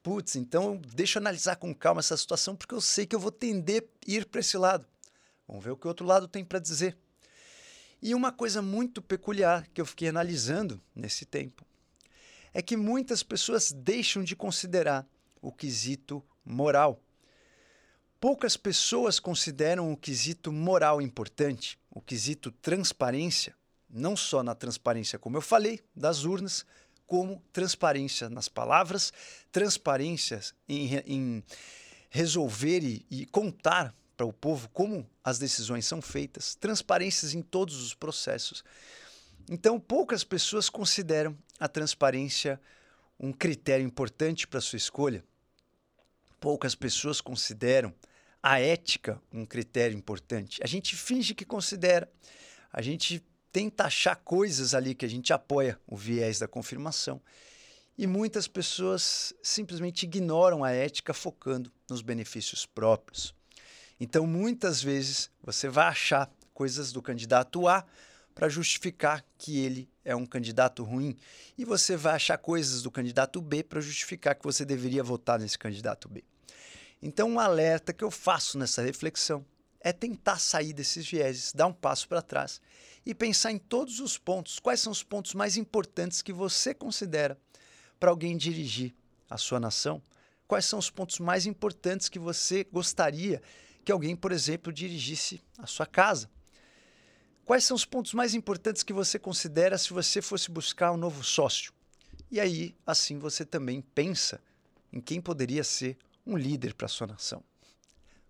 Putz, 0.03 0.37
então 0.37 0.81
deixa 0.95 1.19
eu 1.19 1.23
analisar 1.23 1.57
com 1.57 1.75
calma 1.75 2.01
essa 2.01 2.17
situação 2.17 2.57
porque 2.57 2.75
eu 2.75 2.81
sei 2.81 3.07
que 3.07 3.15
eu 3.15 3.21
vou 3.21 3.31
tender 3.31 3.83
a 3.85 4.11
ir 4.11 4.27
para 4.27 4.41
esse 4.41 4.57
lado. 4.57 4.87
Vamos 5.47 5.63
ver 5.65 5.71
o 5.71 5.77
que 5.77 5.87
o 5.87 5.89
outro 5.89 6.07
lado 6.07 6.27
tem 6.27 6.45
para 6.45 6.59
dizer. 6.59 6.97
E 8.03 8.17
uma 8.17 8.33
coisa 8.33 8.61
muito 8.61 9.01
peculiar 9.01 9.65
que 9.73 9.81
eu 9.81 9.87
fiquei 9.87 10.09
analisando 10.09 10.83
nesse 10.93 11.25
tempo 11.25 11.65
é 12.53 12.61
que 12.61 12.77
muitas 12.77 13.23
pessoas 13.23 13.71
deixam 13.71 14.25
de 14.25 14.35
considerar 14.35 15.07
o 15.41 15.53
quesito 15.53 16.21
moral. 16.45 17.01
Poucas 18.21 18.57
pessoas 18.57 19.21
consideram 19.21 19.93
o 19.93 19.97
quesito 19.97 20.51
moral 20.53 21.01
importante, 21.01 21.79
o 21.89 22.01
quesito 22.01 22.51
transparência, 22.51 23.55
não 23.89 24.17
só 24.17 24.43
na 24.43 24.55
transparência, 24.55 25.19
como 25.19 25.37
eu 25.37 25.41
falei, 25.41 25.81
das 25.95 26.25
urnas, 26.25 26.67
como 27.07 27.41
transparência 27.53 28.29
nas 28.29 28.49
palavras, 28.49 29.13
transparência 29.53 30.41
em, 30.69 30.97
em 31.07 31.45
resolver 32.11 32.83
e, 32.83 33.07
e 33.09 33.27
contar 33.27 33.95
para 34.23 34.29
o 34.29 34.33
povo 34.33 34.69
como 34.69 35.05
as 35.25 35.39
decisões 35.41 35.85
são 35.85 36.01
feitas, 36.01 36.55
transparências 36.55 37.35
em 37.35 37.43
todos 37.43 37.83
os 37.83 37.93
processos. 37.93 38.63
Então, 39.51 39.81
poucas 39.81 40.23
pessoas 40.23 40.69
consideram 40.69 41.37
a 41.59 41.67
transparência 41.67 42.61
um 43.19 43.33
critério 43.33 43.85
importante 43.85 44.47
para 44.47 44.61
sua 44.61 44.77
escolha. 44.77 45.25
Poucas 46.39 46.77
pessoas 46.77 47.21
consideram 47.21 47.93
a 48.41 48.61
ética 48.61 49.21
um 49.33 49.45
critério 49.45 49.97
importante. 49.97 50.61
A 50.63 50.69
gente 50.69 50.95
finge 50.95 51.35
que 51.35 51.45
considera, 51.45 52.09
a 52.73 52.81
gente 52.81 53.25
tenta 53.51 53.85
achar 53.85 54.15
coisas 54.15 54.73
ali 54.73 54.95
que 54.95 55.05
a 55.05 55.11
gente 55.11 55.33
apoia 55.33 55.81
o 55.85 55.97
viés 55.97 56.39
da 56.39 56.47
confirmação. 56.47 57.21
E 57.99 58.07
muitas 58.07 58.47
pessoas 58.47 59.35
simplesmente 59.43 60.05
ignoram 60.05 60.63
a 60.63 60.71
ética 60.71 61.13
focando 61.13 61.73
nos 61.91 62.03
benefícios 62.03 62.65
próprios. 62.65 63.35
Então, 64.05 64.27
muitas 64.27 64.83
vezes, 64.83 65.31
você 65.45 65.69
vai 65.69 65.87
achar 65.87 66.29
coisas 66.53 66.91
do 66.91 67.01
candidato 67.01 67.69
A 67.69 67.87
para 68.35 68.49
justificar 68.49 69.25
que 69.39 69.61
ele 69.61 69.89
é 70.05 70.13
um 70.17 70.27
candidato 70.27 70.83
ruim, 70.83 71.17
e 71.57 71.65
você 71.65 71.97
vai 71.97 72.17
achar 72.17 72.37
coisas 72.37 72.83
do 72.83 72.91
candidato 72.91 73.41
B 73.41 73.63
para 73.63 73.81
justificar 73.81 74.35
que 74.35 74.43
você 74.43 74.65
deveria 74.65 75.05
votar 75.05 75.39
nesse 75.39 75.57
candidato 75.57 76.09
B. 76.09 76.25
Então, 77.01 77.31
um 77.31 77.39
alerta 77.39 77.93
que 77.93 78.03
eu 78.03 78.11
faço 78.11 78.59
nessa 78.59 78.83
reflexão 78.83 79.47
é 79.81 79.93
tentar 79.93 80.41
sair 80.41 80.73
desses 80.73 81.09
vieses, 81.09 81.53
dar 81.53 81.69
um 81.69 81.73
passo 81.73 82.09
para 82.09 82.21
trás 82.21 82.61
e 83.07 83.15
pensar 83.15 83.53
em 83.53 83.59
todos 83.59 84.01
os 84.01 84.19
pontos. 84.19 84.59
Quais 84.59 84.81
são 84.81 84.91
os 84.91 85.05
pontos 85.05 85.33
mais 85.33 85.57
importantes 85.57 86.21
que 86.23 86.33
você 86.33 86.75
considera 86.75 87.39
para 88.01 88.11
alguém 88.11 88.37
dirigir 88.37 88.93
a 89.31 89.39
sua 89.39 89.61
nação? 89.61 90.03
Quais 90.49 90.65
são 90.65 90.81
os 90.81 90.91
pontos 90.91 91.21
mais 91.21 91.47
importantes 91.47 92.09
que 92.09 92.19
você 92.19 92.65
gostaria 92.65 93.41
que 93.85 93.93
alguém, 93.93 94.15
por 94.15 94.33
exemplo, 94.33 94.73
dirigisse 94.73 95.41
a 95.59 95.67
sua 95.67 95.87
casa. 95.87 96.31
Quais 97.45 97.65
são 97.65 97.75
os 97.75 97.85
pontos 97.85 98.15
mais 98.15 98.35
importantes 98.35 98.83
que 98.83 98.93
você 98.93 99.19
considera 99.19 99.77
se 99.77 99.93
você 99.93 100.23
fosse 100.23 100.51
buscar 100.51 100.93
um 100.93 100.97
novo 100.97 101.25
sócio? 101.25 101.73
E 102.31 102.39
aí, 102.39 102.75
assim, 102.87 103.19
você 103.19 103.45
também 103.45 103.81
pensa 103.81 104.41
em 104.93 105.01
quem 105.01 105.21
poderia 105.21 105.65
ser 105.65 105.99
um 106.25 106.37
líder 106.37 106.75
para 106.75 106.89
sua 106.89 107.07
nação. 107.07 107.43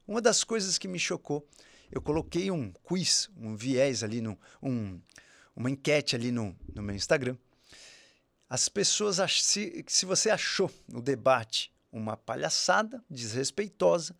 Uma 0.07 0.21
das 0.21 0.43
coisas 0.43 0.79
que 0.79 0.89
me 0.89 0.99
chocou, 0.99 1.47
eu 1.91 2.01
coloquei 2.01 2.51
um 2.51 2.73
quiz, 2.73 3.31
um 3.37 3.55
viés 3.55 4.03
ali, 4.03 4.21
no, 4.21 4.39
um, 4.63 5.01
uma 5.55 5.71
enquete 5.71 6.17
ali 6.17 6.33
no, 6.33 6.57
no 6.75 6.83
meu 6.83 6.97
Instagram. 6.97 7.37
As 8.49 8.69
pessoas, 8.69 9.19
se, 9.43 9.85
se 9.87 10.07
você 10.07 10.31
achou 10.31 10.71
no 10.89 11.01
debate 11.01 11.73
uma 11.93 12.17
palhaçada 12.17 13.05
desrespeitosa 13.09 14.17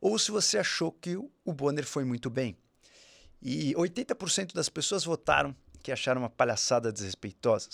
ou 0.00 0.18
se 0.18 0.30
você 0.30 0.58
achou 0.58 0.92
que 0.92 1.16
o 1.16 1.52
Bonner 1.52 1.86
foi 1.86 2.04
muito 2.04 2.28
bem. 2.28 2.56
E 3.40 3.74
80% 3.74 4.52
das 4.52 4.68
pessoas 4.68 5.04
votaram 5.04 5.56
que 5.82 5.90
acharam 5.90 6.22
uma 6.22 6.30
palhaçada 6.30 6.92
desrespeitosa. 6.92 7.68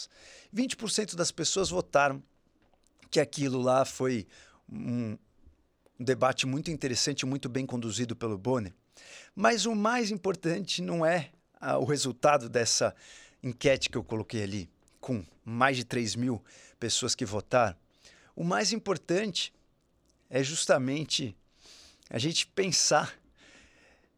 20% 0.55 1.15
das 1.15 1.31
pessoas 1.31 1.69
votaram 1.71 2.23
que 3.11 3.21
aquilo 3.21 3.61
lá 3.61 3.85
foi 3.85 4.27
um, 4.69 5.17
debate 6.01 6.47
muito 6.47 6.71
interessante, 6.71 7.27
muito 7.27 7.49
bem 7.49 7.67
conduzido 7.67 8.17
pelo 8.17 8.39
Bonner. 8.39 8.73
Mas 9.35 9.67
o 9.67 9.75
mais 9.75 10.11
importante 10.11 10.81
não 10.81 11.05
é 11.05 11.31
ah, 11.61 11.79
o 11.79 11.85
resultado 11.85 12.49
dessa 12.49 12.95
enquete 13.43 13.91
que 13.91 13.99
eu 13.99 14.05
coloquei 14.05 14.43
ali, 14.43 14.71
com 15.01 15.25
mais 15.45 15.77
de 15.77 15.85
3 15.85 16.17
mil 16.17 16.43
pessoas 16.79 17.15
que 17.15 17.25
votaram. 17.25 17.77
O 18.35 18.45
mais 18.45 18.73
importante 18.73 19.53
é 20.29 20.43
justamente 20.43 21.37
a 22.09 22.19
gente 22.19 22.47
pensar 22.47 23.19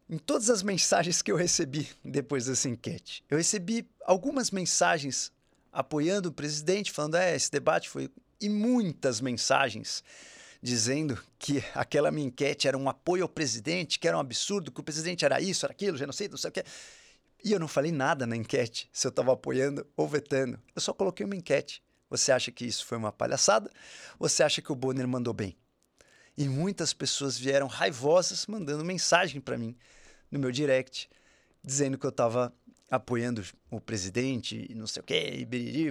em 0.08 0.18
todas 0.18 0.50
as 0.50 0.62
mensagens 0.62 1.22
que 1.22 1.32
eu 1.32 1.36
recebi 1.36 1.88
depois 2.04 2.46
dessa 2.46 2.68
enquete. 2.68 3.24
Eu 3.30 3.38
recebi 3.38 3.88
algumas 4.04 4.50
mensagens 4.50 5.32
apoiando 5.72 6.28
o 6.28 6.32
presidente, 6.32 6.92
falando: 6.92 7.16
é, 7.16 7.34
esse 7.34 7.50
debate 7.50 7.88
foi. 7.88 8.10
E 8.40 8.48
muitas 8.48 9.20
mensagens 9.20 10.02
dizendo 10.62 11.20
que 11.38 11.62
aquela 11.74 12.10
minha 12.10 12.26
enquete 12.26 12.68
era 12.68 12.78
um 12.78 12.88
apoio 12.88 13.24
ao 13.24 13.28
presidente, 13.28 13.98
que 13.98 14.06
era 14.06 14.16
um 14.16 14.20
absurdo, 14.20 14.70
que 14.70 14.80
o 14.80 14.84
presidente 14.84 15.24
era 15.24 15.40
isso, 15.40 15.66
era 15.66 15.72
aquilo, 15.72 15.96
genocídio, 15.96 16.32
não 16.32 16.38
sei 16.38 16.50
o 16.50 16.52
quê. 16.52 16.64
E 17.44 17.50
eu 17.50 17.58
não 17.58 17.66
falei 17.66 17.90
nada 17.90 18.26
na 18.26 18.36
enquete 18.36 18.88
se 18.92 19.06
eu 19.06 19.10
estava 19.10 19.32
apoiando 19.32 19.84
ou 19.96 20.06
vetando. 20.06 20.60
Eu 20.74 20.80
só 20.80 20.92
coloquei 20.92 21.26
uma 21.26 21.34
enquete. 21.34 21.82
Você 22.12 22.30
acha 22.30 22.52
que 22.52 22.66
isso 22.66 22.84
foi 22.84 22.98
uma 22.98 23.10
palhaçada? 23.10 23.70
Você 24.18 24.42
acha 24.42 24.60
que 24.60 24.70
o 24.70 24.74
Bonner 24.74 25.08
mandou 25.08 25.32
bem? 25.32 25.56
E 26.36 26.46
muitas 26.46 26.92
pessoas 26.92 27.38
vieram 27.38 27.66
raivosas 27.66 28.46
mandando 28.46 28.84
mensagem 28.84 29.40
para 29.40 29.56
mim 29.56 29.74
no 30.30 30.38
meu 30.38 30.52
direct, 30.52 31.08
dizendo 31.64 31.96
que 31.96 32.04
eu 32.04 32.10
estava 32.10 32.54
apoiando 32.90 33.42
o 33.70 33.80
presidente 33.80 34.66
e 34.68 34.74
não 34.74 34.86
sei 34.86 35.00
o 35.00 35.04
quê, 35.06 35.36
e 35.38 35.46
biriri, 35.46 35.90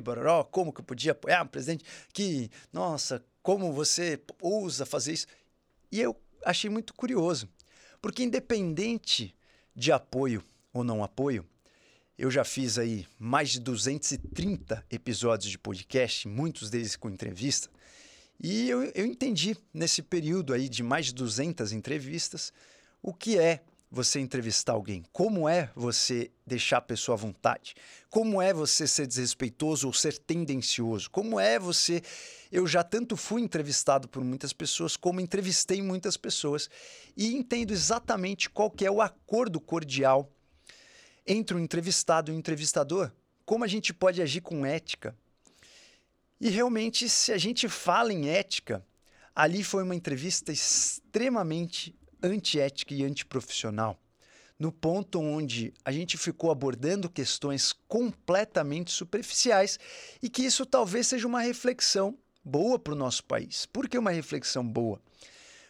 como 0.51 0.71
que 0.71 0.81
eu 0.81 0.85
podia 0.85 1.13
apoiar 1.13 1.43
o 1.43 1.49
presidente? 1.49 1.83
Que, 2.13 2.51
nossa, 2.71 3.25
como 3.41 3.73
você 3.73 4.21
ousa 4.39 4.85
fazer 4.85 5.13
isso? 5.13 5.25
E 5.91 5.99
eu 5.99 6.15
achei 6.45 6.69
muito 6.69 6.93
curioso, 6.93 7.49
porque 7.99 8.21
independente 8.21 9.35
de 9.75 9.91
apoio 9.91 10.43
ou 10.71 10.83
não 10.83 11.03
apoio, 11.03 11.43
eu 12.21 12.29
já 12.29 12.43
fiz 12.43 12.77
aí 12.77 13.07
mais 13.17 13.49
de 13.49 13.59
230 13.59 14.85
episódios 14.91 15.49
de 15.49 15.57
podcast, 15.57 16.27
muitos 16.27 16.69
deles 16.69 16.95
com 16.95 17.09
entrevista, 17.09 17.67
e 18.39 18.69
eu, 18.69 18.83
eu 18.93 19.07
entendi 19.07 19.57
nesse 19.73 20.03
período 20.03 20.53
aí 20.53 20.69
de 20.69 20.83
mais 20.83 21.07
de 21.07 21.15
200 21.15 21.71
entrevistas 21.71 22.53
o 23.01 23.11
que 23.11 23.39
é 23.39 23.63
você 23.89 24.19
entrevistar 24.19 24.73
alguém, 24.73 25.03
como 25.11 25.49
é 25.49 25.71
você 25.75 26.29
deixar 26.45 26.77
a 26.77 26.81
pessoa 26.81 27.15
à 27.15 27.19
vontade, 27.19 27.73
como 28.07 28.39
é 28.39 28.53
você 28.53 28.85
ser 28.87 29.07
desrespeitoso 29.07 29.87
ou 29.87 29.93
ser 29.93 30.15
tendencioso, 30.19 31.09
como 31.09 31.39
é 31.39 31.57
você. 31.57 32.03
Eu 32.51 32.67
já 32.67 32.83
tanto 32.83 33.17
fui 33.17 33.41
entrevistado 33.41 34.07
por 34.07 34.23
muitas 34.23 34.53
pessoas, 34.53 34.95
como 34.95 35.19
entrevistei 35.19 35.81
muitas 35.81 36.17
pessoas 36.17 36.69
e 37.17 37.33
entendo 37.33 37.71
exatamente 37.71 38.47
qual 38.47 38.69
que 38.69 38.85
é 38.85 38.91
o 38.91 39.01
acordo 39.01 39.59
cordial 39.59 40.31
entre 41.25 41.55
o 41.55 41.59
entrevistado 41.59 42.31
e 42.31 42.35
o 42.35 42.37
entrevistador, 42.37 43.11
como 43.45 43.63
a 43.63 43.67
gente 43.67 43.93
pode 43.93 44.21
agir 44.21 44.41
com 44.41 44.65
ética. 44.65 45.15
E 46.39 46.49
realmente, 46.49 47.07
se 47.07 47.31
a 47.31 47.37
gente 47.37 47.67
fala 47.69 48.11
em 48.11 48.29
ética, 48.29 48.85
ali 49.35 49.63
foi 49.63 49.83
uma 49.83 49.95
entrevista 49.95 50.51
extremamente 50.51 51.95
antiética 52.21 52.93
e 52.93 53.03
antiprofissional, 53.03 53.99
no 54.57 54.71
ponto 54.71 55.19
onde 55.19 55.73
a 55.83 55.91
gente 55.91 56.17
ficou 56.17 56.51
abordando 56.51 57.09
questões 57.09 57.73
completamente 57.87 58.91
superficiais 58.91 59.79
e 60.21 60.29
que 60.29 60.43
isso 60.43 60.65
talvez 60.65 61.07
seja 61.07 61.27
uma 61.27 61.41
reflexão 61.41 62.17
boa 62.43 62.77
para 62.77 62.93
o 62.93 62.97
nosso 62.97 63.23
país. 63.23 63.65
Por 63.65 63.87
que 63.87 63.97
uma 63.97 64.11
reflexão 64.11 64.67
boa? 64.67 65.01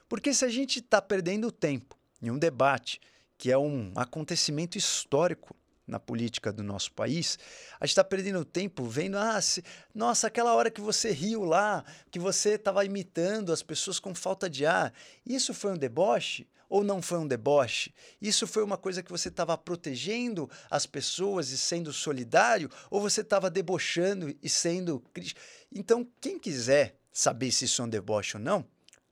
Porque 0.07 0.33
se 0.33 0.43
a 0.43 0.49
gente 0.49 0.79
está 0.79 1.01
perdendo 1.01 1.51
tempo 1.51 1.97
em 2.21 2.29
um 2.29 2.37
debate 2.37 2.99
que 3.41 3.51
é 3.51 3.57
um 3.57 3.91
acontecimento 3.95 4.77
histórico 4.77 5.55
na 5.87 5.99
política 5.99 6.53
do 6.53 6.61
nosso 6.61 6.91
país, 6.91 7.39
a 7.79 7.87
gente 7.87 7.93
está 7.93 8.03
perdendo 8.03 8.45
tempo 8.45 8.83
vendo, 8.83 9.17
ah, 9.17 9.41
se, 9.41 9.63
nossa, 9.95 10.27
aquela 10.27 10.53
hora 10.53 10.69
que 10.69 10.79
você 10.79 11.11
riu 11.11 11.43
lá, 11.43 11.83
que 12.11 12.19
você 12.19 12.51
estava 12.51 12.85
imitando 12.85 13.51
as 13.51 13.63
pessoas 13.63 13.97
com 13.97 14.13
falta 14.13 14.47
de 14.47 14.63
ar, 14.63 14.93
isso 15.25 15.55
foi 15.55 15.71
um 15.71 15.75
deboche? 15.75 16.47
Ou 16.69 16.83
não 16.83 17.01
foi 17.01 17.17
um 17.17 17.27
deboche? 17.27 17.91
Isso 18.21 18.45
foi 18.45 18.63
uma 18.63 18.77
coisa 18.77 19.01
que 19.01 19.11
você 19.11 19.29
estava 19.29 19.57
protegendo 19.57 20.47
as 20.69 20.85
pessoas 20.85 21.49
e 21.49 21.57
sendo 21.57 21.91
solidário? 21.91 22.69
Ou 22.91 23.01
você 23.01 23.21
estava 23.21 23.49
debochando 23.49 24.31
e 24.39 24.47
sendo 24.47 24.99
crítico? 25.11 25.41
Então, 25.73 26.07
quem 26.21 26.37
quiser 26.37 26.95
saber 27.11 27.51
se 27.51 27.65
isso 27.65 27.81
é 27.81 27.85
um 27.85 27.89
deboche 27.89 28.37
ou 28.37 28.43
não, 28.43 28.63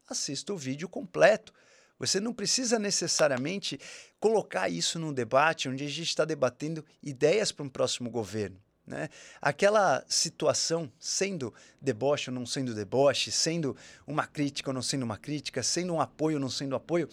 assista 0.08 0.54
o 0.54 0.58
vídeo 0.58 0.88
completo 0.88 1.52
você 2.00 2.20
não 2.20 2.34
precisa 2.34 2.80
necessariamente 2.80 3.80
colocar 4.20 4.70
isso 4.70 4.98
num 4.98 5.14
debate 5.14 5.68
onde 5.68 5.84
a 5.84 5.88
gente 5.88 6.04
está 6.04 6.24
debatendo 6.24 6.86
ideias 7.04 7.52
para 7.52 7.66
um 7.66 7.70
próximo 7.70 8.10
governo. 8.10 8.58
Né? 8.88 9.08
Aquela 9.40 10.04
situação, 10.08 10.92
sendo 10.98 11.54
deboche 11.80 12.32
ou 12.32 12.34
não 12.34 12.46
sendo 12.46 12.74
deboche, 12.74 13.32
sendo 13.32 13.76
uma 14.08 14.26
crítica 14.26 14.72
ou 14.72 14.74
não 14.74 14.82
sendo 14.82 15.04
uma 15.04 15.18
crítica, 15.18 15.62
sendo 15.62 15.94
um 15.94 16.02
apoio 16.02 16.38
ou 16.38 16.42
não 16.42 16.50
sendo 16.50 16.76
apoio, 16.76 17.08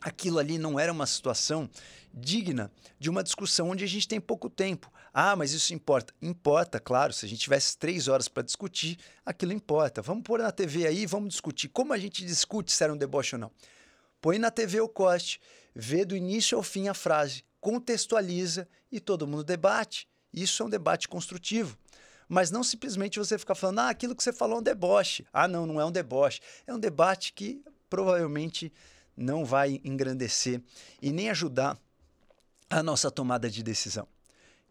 aquilo 0.00 0.38
ali 0.38 0.58
não 0.58 0.78
era 0.78 0.92
uma 0.92 1.06
situação 1.06 1.68
digna 2.14 2.70
de 2.98 3.10
uma 3.10 3.22
discussão 3.24 3.70
onde 3.70 3.82
a 3.82 3.88
gente 3.88 4.06
tem 4.06 4.20
pouco 4.20 4.48
tempo. 4.48 4.92
Ah, 5.12 5.34
mas 5.34 5.52
isso 5.52 5.74
importa. 5.74 6.14
Importa, 6.22 6.78
claro. 6.78 7.12
Se 7.12 7.26
a 7.26 7.28
gente 7.28 7.40
tivesse 7.40 7.76
três 7.76 8.06
horas 8.06 8.28
para 8.28 8.42
discutir, 8.42 8.98
aquilo 9.24 9.52
importa. 9.52 10.00
Vamos 10.02 10.22
pôr 10.22 10.38
na 10.38 10.52
TV 10.52 10.86
aí, 10.86 11.04
vamos 11.04 11.30
discutir. 11.30 11.68
Como 11.68 11.92
a 11.92 11.98
gente 11.98 12.24
discute 12.24 12.70
se 12.70 12.84
era 12.84 12.92
um 12.92 12.96
deboche 12.96 13.34
ou 13.34 13.40
não? 13.40 13.50
Põe 14.20 14.38
na 14.38 14.50
TV 14.50 14.80
o 14.80 14.88
corte, 14.88 15.40
vê 15.74 16.04
do 16.04 16.16
início 16.16 16.56
ao 16.56 16.62
fim 16.62 16.88
a 16.88 16.94
frase, 16.94 17.44
contextualiza 17.60 18.68
e 18.90 19.00
todo 19.00 19.26
mundo 19.26 19.44
debate 19.44 20.08
Isso 20.32 20.62
é 20.62 20.66
um 20.66 20.70
debate 20.70 21.08
construtivo. 21.08 21.78
Mas 22.28 22.50
não 22.50 22.64
simplesmente 22.64 23.18
você 23.18 23.38
ficar 23.38 23.54
falando, 23.54 23.78
ah, 23.80 23.88
aquilo 23.88 24.14
que 24.14 24.22
você 24.22 24.32
falou 24.32 24.56
é 24.56 24.60
um 24.60 24.62
deboche. 24.62 25.24
Ah, 25.32 25.46
não, 25.46 25.64
não 25.64 25.80
é 25.80 25.84
um 25.84 25.92
deboche. 25.92 26.40
É 26.66 26.74
um 26.74 26.78
debate 26.78 27.32
que 27.32 27.62
provavelmente 27.88 28.72
não 29.16 29.44
vai 29.44 29.80
engrandecer 29.84 30.60
e 31.00 31.12
nem 31.12 31.30
ajudar 31.30 31.78
a 32.68 32.82
nossa 32.82 33.10
tomada 33.10 33.48
de 33.48 33.62
decisão. 33.62 34.06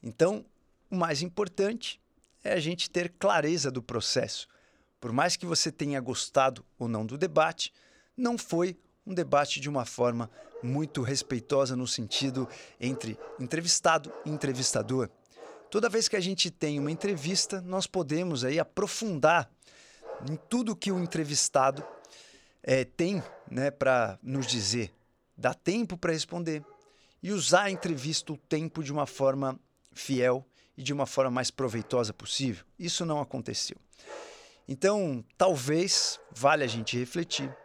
Então, 0.04 0.46
o 0.92 0.96
mais 0.96 1.22
importante 1.22 2.00
é 2.44 2.54
a 2.54 2.60
gente 2.60 2.90
ter 2.90 3.10
clareza 3.18 3.72
do 3.72 3.82
processo. 3.82 4.48
Por 5.00 5.12
mais 5.12 5.36
que 5.36 5.46
você 5.46 5.72
tenha 5.72 6.00
gostado 6.00 6.64
ou 6.78 6.88
não 6.88 7.06
do 7.06 7.18
debate, 7.18 7.74
não 8.16 8.38
foi 8.38 8.78
um 9.06 9.14
debate 9.14 9.60
de 9.60 9.70
uma 9.70 9.86
forma 9.86 10.30
muito 10.64 11.02
respeitosa 11.02 11.76
no 11.76 11.88
sentido 11.88 12.48
entre 12.80 13.18
entrevistado 13.40 14.12
e 14.26 14.30
entrevistador. 14.30 15.10
Toda 15.70 15.90
vez 15.90 16.08
que 16.08 16.16
a 16.16 16.22
gente 16.22 16.50
tem 16.50 16.80
uma 16.80 16.92
entrevista, 16.92 17.62
nós 17.62 17.86
podemos 17.86 18.44
aí 18.44 18.60
aprofundar 18.60 19.50
em 20.30 20.36
tudo 20.50 20.76
que 20.76 20.92
o 20.92 21.00
entrevistado 21.00 21.86
é, 22.64 22.84
tem 22.84 23.22
né, 23.50 23.70
para 23.70 24.18
nos 24.24 24.48
dizer. 24.48 24.92
Dá 25.38 25.54
tempo 25.54 25.98
para 25.98 26.14
responder 26.14 26.64
e 27.22 27.32
usar 27.32 27.64
a 27.64 27.72
entrevista 27.72 28.32
o 28.34 28.38
tempo 28.38 28.84
de 28.84 28.92
uma 28.92 29.06
forma 29.06 29.60
fiel 29.92 30.46
e 30.78 30.84
de 30.84 30.94
uma 30.94 31.06
forma 31.06 31.32
mais 31.32 31.52
proveitosa 31.52 32.14
possível. 32.14 32.66
Isso 32.80 33.06
não 33.06 33.20
aconteceu. 33.20 33.78
Então, 34.68 35.24
talvez 35.38 36.20
valha 36.32 36.66
a 36.66 36.68
gente 36.68 36.98
refletir 36.98 37.56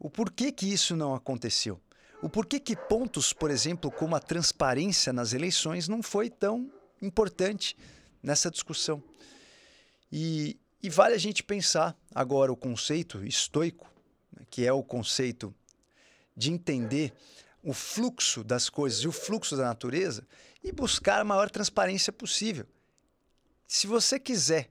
o 0.00 0.08
porquê 0.08 0.50
que 0.50 0.66
isso 0.66 0.96
não 0.96 1.14
aconteceu. 1.14 1.78
O 2.22 2.28
porquê 2.28 2.58
que 2.58 2.74
pontos, 2.74 3.34
por 3.34 3.50
exemplo, 3.50 3.90
como 3.90 4.16
a 4.16 4.20
transparência 4.20 5.12
nas 5.12 5.34
eleições 5.34 5.88
não 5.88 6.02
foi 6.02 6.30
tão 6.30 6.72
importante 7.02 7.76
nessa 8.22 8.50
discussão. 8.50 9.02
E, 10.10 10.58
e 10.82 10.88
vale 10.88 11.14
a 11.14 11.18
gente 11.18 11.42
pensar 11.42 11.94
agora 12.14 12.50
o 12.50 12.56
conceito 12.56 13.22
estoico, 13.24 13.90
né, 14.32 14.44
que 14.50 14.66
é 14.66 14.72
o 14.72 14.82
conceito 14.82 15.54
de 16.34 16.50
entender 16.50 17.12
o 17.62 17.74
fluxo 17.74 18.42
das 18.42 18.70
coisas 18.70 19.00
e 19.00 19.08
o 19.08 19.12
fluxo 19.12 19.54
da 19.54 19.64
natureza 19.64 20.26
e 20.64 20.72
buscar 20.72 21.20
a 21.20 21.24
maior 21.24 21.50
transparência 21.50 22.10
possível. 22.10 22.66
Se 23.66 23.86
você 23.86 24.18
quiser 24.18 24.70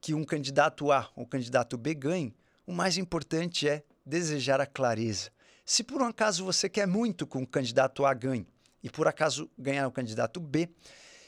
que 0.00 0.12
um 0.12 0.24
candidato 0.24 0.92
A 0.92 1.10
ou 1.16 1.26
candidato 1.26 1.76
B 1.78 1.94
ganhe, 1.94 2.36
o 2.66 2.72
mais 2.72 2.98
importante 2.98 3.66
é 3.66 3.82
desejar 4.08 4.60
a 4.60 4.66
clareza. 4.66 5.30
Se 5.64 5.84
por 5.84 6.00
um 6.00 6.06
acaso 6.06 6.44
você 6.44 6.68
quer 6.68 6.86
muito 6.86 7.26
que 7.26 7.36
um 7.36 7.44
candidato 7.44 8.06
A 8.06 8.14
ganhe 8.14 8.46
e 8.82 8.88
por 8.88 9.06
acaso 9.06 9.50
ganhar 9.58 9.86
o 9.86 9.92
candidato 9.92 10.40
B, 10.40 10.68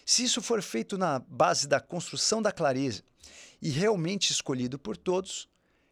se 0.07 0.25
isso 0.25 0.41
for 0.41 0.63
feito 0.63 0.97
na 0.97 1.19
base 1.19 1.69
da 1.69 1.79
construção 1.79 2.41
da 2.41 2.51
clareza 2.51 3.03
e 3.61 3.69
realmente 3.69 4.33
escolhido 4.33 4.79
por 4.79 4.97
todos, 4.97 5.49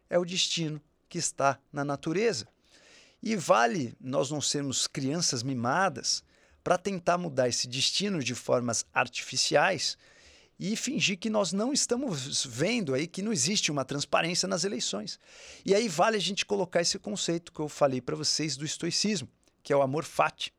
é 0.09 0.17
o 0.17 0.25
destino 0.25 0.81
que 1.07 1.19
está 1.19 1.59
na 1.71 1.85
natureza. 1.85 2.47
E 3.21 3.35
vale 3.35 3.95
nós 3.99 4.31
não 4.31 4.41
sermos 4.41 4.87
crianças 4.87 5.43
mimadas 5.43 6.23
para 6.63 6.77
tentar 6.77 7.17
mudar 7.17 7.47
esse 7.47 7.67
destino 7.67 8.23
de 8.23 8.33
formas 8.33 8.85
artificiais 8.93 9.97
e 10.59 10.75
fingir 10.75 11.17
que 11.17 11.29
nós 11.29 11.53
não 11.53 11.71
estamos 11.71 12.45
vendo 12.45 12.93
aí 12.93 13.07
que 13.07 13.21
não 13.21 13.31
existe 13.31 13.71
uma 13.71 13.85
transparência 13.85 14.47
nas 14.47 14.65
eleições. 14.65 15.17
E 15.65 15.73
aí 15.73 15.87
vale 15.87 16.17
a 16.17 16.19
gente 16.19 16.45
colocar 16.45 16.81
esse 16.81 16.99
conceito 16.99 17.53
que 17.53 17.61
eu 17.61 17.69
falei 17.69 18.01
para 18.01 18.15
vocês 18.15 18.57
do 18.57 18.65
estoicismo, 18.65 19.29
que 19.63 19.71
é 19.71 19.75
o 19.75 19.81
amor 19.81 20.03
fati. 20.03 20.53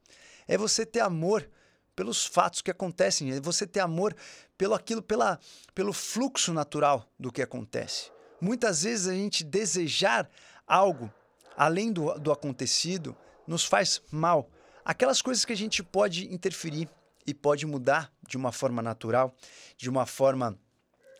É 0.48 0.56
você 0.56 0.86
ter 0.86 1.00
amor 1.00 1.46
pelos 1.94 2.24
fatos 2.24 2.62
que 2.62 2.70
acontecem, 2.70 3.30
é 3.30 3.40
você 3.40 3.66
ter 3.66 3.80
amor 3.80 4.16
pelo 4.56 4.74
aquilo, 4.74 5.02
pela, 5.02 5.38
pelo 5.74 5.92
fluxo 5.92 6.50
natural 6.52 7.06
do 7.18 7.30
que 7.30 7.42
acontece. 7.42 8.10
Muitas 8.40 8.84
vezes 8.84 9.06
a 9.06 9.12
gente 9.12 9.44
desejar 9.44 10.30
algo 10.66 11.12
além 11.54 11.92
do, 11.92 12.14
do 12.14 12.32
acontecido 12.32 13.14
nos 13.46 13.66
faz 13.66 14.00
mal. 14.10 14.48
Aquelas 14.82 15.20
coisas 15.20 15.44
que 15.44 15.52
a 15.52 15.56
gente 15.56 15.82
pode 15.82 16.32
interferir 16.32 16.88
e 17.30 17.34
pode 17.34 17.64
mudar 17.64 18.12
de 18.26 18.36
uma 18.36 18.52
forma 18.52 18.82
natural, 18.82 19.34
de 19.76 19.88
uma 19.88 20.04
forma 20.04 20.58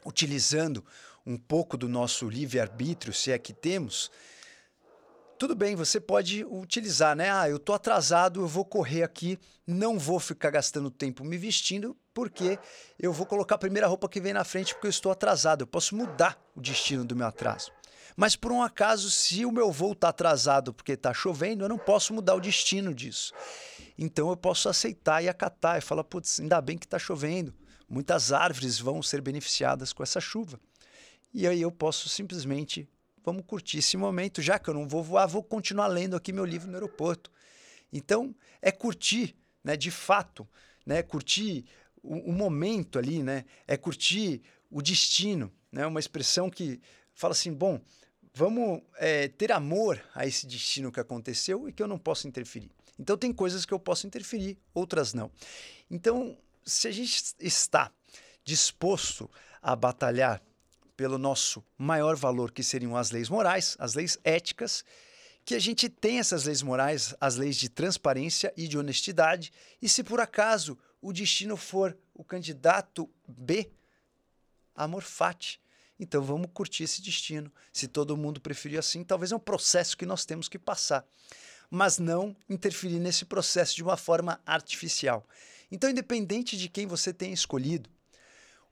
utilizando 0.05 0.85
um 1.25 1.37
pouco 1.37 1.77
do 1.77 1.89
nosso 1.89 2.29
livre-arbítrio, 2.29 3.13
se 3.13 3.31
é 3.31 3.39
que 3.39 3.53
temos, 3.53 4.11
tudo 5.39 5.55
bem, 5.55 5.75
você 5.75 6.01
pode 6.01 6.45
utilizar, 6.45 7.17
né? 7.17 7.31
Ah, 7.31 7.49
eu 7.49 7.59
tô 7.59 7.73
atrasado, 7.73 8.41
eu 8.41 8.47
vou 8.47 8.65
correr 8.65 9.03
aqui, 9.03 9.39
não 9.67 9.99
vou 9.99 10.19
ficar 10.21 10.51
gastando 10.51 10.91
tempo 10.91 11.25
me 11.25 11.39
vestindo, 11.39 11.97
porque 12.13 12.59
eu 12.99 13.13
vou 13.13 13.25
colocar 13.25 13.55
a 13.55 13.59
primeira 13.59 13.87
roupa 13.87 14.09
que 14.09 14.21
vem 14.21 14.33
na 14.33 14.45
frente 14.45 14.75
porque 14.75 14.89
eu 14.89 14.91
estou 14.91 15.11
atrasado. 15.11 15.63
Eu 15.63 15.67
posso 15.67 15.97
mudar 15.97 16.39
o 16.55 16.61
destino 16.61 17.05
do 17.05 17.17
meu 17.17 17.27
atraso. 17.27 17.73
Mas 18.17 18.37
por 18.37 18.53
um 18.53 18.63
acaso, 18.63 19.11
se 19.11 19.47
o 19.47 19.53
meu 19.53 19.73
voo 19.73 19.93
está 19.93 20.09
atrasado 20.09 20.75
porque 20.75 20.93
está 20.93 21.15
chovendo, 21.15 21.65
eu 21.65 21.69
não 21.69 21.79
posso 21.79 22.13
mudar 22.13 22.35
o 22.35 22.41
destino 22.41 22.93
disso. 22.93 23.33
Então 24.03 24.31
eu 24.31 24.37
posso 24.37 24.67
aceitar 24.67 25.23
e 25.23 25.29
acatar 25.29 25.77
e 25.77 25.83
falar, 25.83 26.03
putz, 26.05 26.41
ainda 26.41 26.59
bem 26.63 26.79
que 26.79 26.87
está 26.87 26.99
chovendo. 26.99 27.53
Muitas 27.87 28.33
árvores 28.33 28.79
vão 28.79 29.03
ser 29.03 29.21
beneficiadas 29.21 29.93
com 29.93 30.03
essa 30.03 30.19
chuva. 30.19 30.59
E 31.35 31.47
aí 31.47 31.61
eu 31.61 31.71
posso 31.71 32.09
simplesmente, 32.09 32.89
vamos 33.23 33.45
curtir 33.47 33.77
esse 33.77 33.99
momento, 33.99 34.41
já 34.41 34.59
que 34.59 34.71
eu 34.71 34.75
não 34.75 34.89
vou 34.89 35.05
voar, 35.05 35.27
vou 35.27 35.43
continuar 35.43 35.87
lendo 35.87 36.17
aqui 36.17 36.33
meu 36.33 36.47
livro 36.47 36.67
no 36.67 36.77
aeroporto. 36.77 37.31
Então, 37.93 38.35
é 38.63 38.73
curtir, 38.73 39.37
né, 39.63 39.77
de 39.77 39.91
fato, 39.91 40.49
né, 40.87 41.03
curtir 41.03 41.67
o, 42.03 42.31
o 42.31 42.33
momento 42.33 42.99
ali, 42.99 43.23
né, 43.23 43.45
é 43.69 43.77
curtir 43.77 44.41
o 44.71 44.81
destino, 44.81 45.53
né, 45.71 45.87
uma 45.87 46.01
expressão 46.01 46.49
que 46.49 46.81
fala 47.13 47.33
assim, 47.33 47.53
bom, 47.53 47.79
vamos 48.33 48.81
é, 48.97 49.29
ter 49.29 49.53
amor 49.53 50.03
a 50.15 50.27
esse 50.27 50.47
destino 50.47 50.91
que 50.91 51.01
aconteceu 51.01 51.69
e 51.69 51.73
que 51.73 51.83
eu 51.83 51.89
não 51.89 51.99
posso 51.99 52.27
interferir. 52.27 52.73
Então, 53.01 53.17
tem 53.17 53.33
coisas 53.33 53.65
que 53.65 53.73
eu 53.73 53.79
posso 53.79 54.07
interferir, 54.07 54.59
outras 54.75 55.15
não. 55.15 55.31
Então, 55.91 56.37
se 56.63 56.87
a 56.87 56.93
gente 56.93 57.35
está 57.41 57.91
disposto 58.45 59.29
a 59.63 59.75
batalhar 59.75 60.43
pelo 60.99 61.17
nosso 61.17 61.65
maior 61.79 62.15
valor, 62.15 62.53
que 62.53 62.63
seriam 62.63 62.95
as 62.95 63.11
leis 63.11 63.31
morais, 63.31 63.75
as 63.79 63.95
leis 63.95 64.19
éticas, 64.23 64.85
que 65.47 65.55
a 65.55 65.59
gente 65.59 65.89
tem 65.89 66.19
essas 66.19 66.45
leis 66.45 66.61
morais, 66.61 67.15
as 67.19 67.37
leis 67.37 67.57
de 67.57 67.71
transparência 67.71 68.53
e 68.55 68.69
de 68.69 68.77
honestidade, 68.77 69.51
e 69.81 69.89
se 69.89 70.05
por 70.05 70.21
acaso 70.21 70.77
o 71.01 71.11
destino 71.11 71.57
for 71.57 71.97
o 72.15 72.23
candidato 72.23 73.09
B, 73.27 73.71
amor 74.77 75.03
fati. 75.03 75.59
Então 75.99 76.23
vamos 76.23 76.51
curtir 76.53 76.85
esse 76.85 77.01
destino. 77.01 77.51
Se 77.73 77.89
todo 77.89 78.15
mundo 78.15 78.43
preferir 78.43 78.79
assim, 78.79 79.03
talvez 79.03 79.33
é 79.33 79.37
um 79.37 79.41
processo 79.41 79.97
que 79.97 80.05
nós 80.05 80.27
temos 80.27 80.51
que 80.51 80.59
passar 80.59 81.03
mas 81.71 81.99
não 81.99 82.37
interferir 82.49 82.99
nesse 82.99 83.25
processo 83.25 83.77
de 83.77 83.83
uma 83.83 83.97
forma 83.97 84.41
artificial. 84.45 85.27
Então, 85.71 85.89
independente 85.89 86.57
de 86.57 86.69
quem 86.69 86.87
você 86.87 87.13
tenha 87.13 87.33
escolhido, 87.33 87.89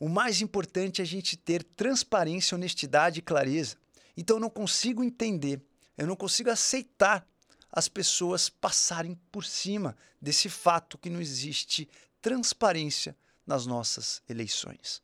o 0.00 0.08
mais 0.08 0.40
importante 0.40 1.00
é 1.00 1.04
a 1.04 1.06
gente 1.06 1.36
ter 1.36 1.62
transparência, 1.62 2.56
honestidade 2.56 3.20
e 3.20 3.22
clareza. 3.22 3.76
Então, 4.16 4.36
eu 4.36 4.40
não 4.40 4.50
consigo 4.50 5.04
entender, 5.04 5.60
eu 5.96 6.06
não 6.06 6.16
consigo 6.16 6.50
aceitar 6.50 7.26
as 7.70 7.88
pessoas 7.88 8.48
passarem 8.48 9.18
por 9.30 9.44
cima 9.44 9.96
desse 10.20 10.48
fato 10.48 10.98
que 10.98 11.10
não 11.10 11.20
existe 11.20 11.88
transparência 12.20 13.16
nas 13.46 13.66
nossas 13.66 14.22
eleições. 14.28 15.00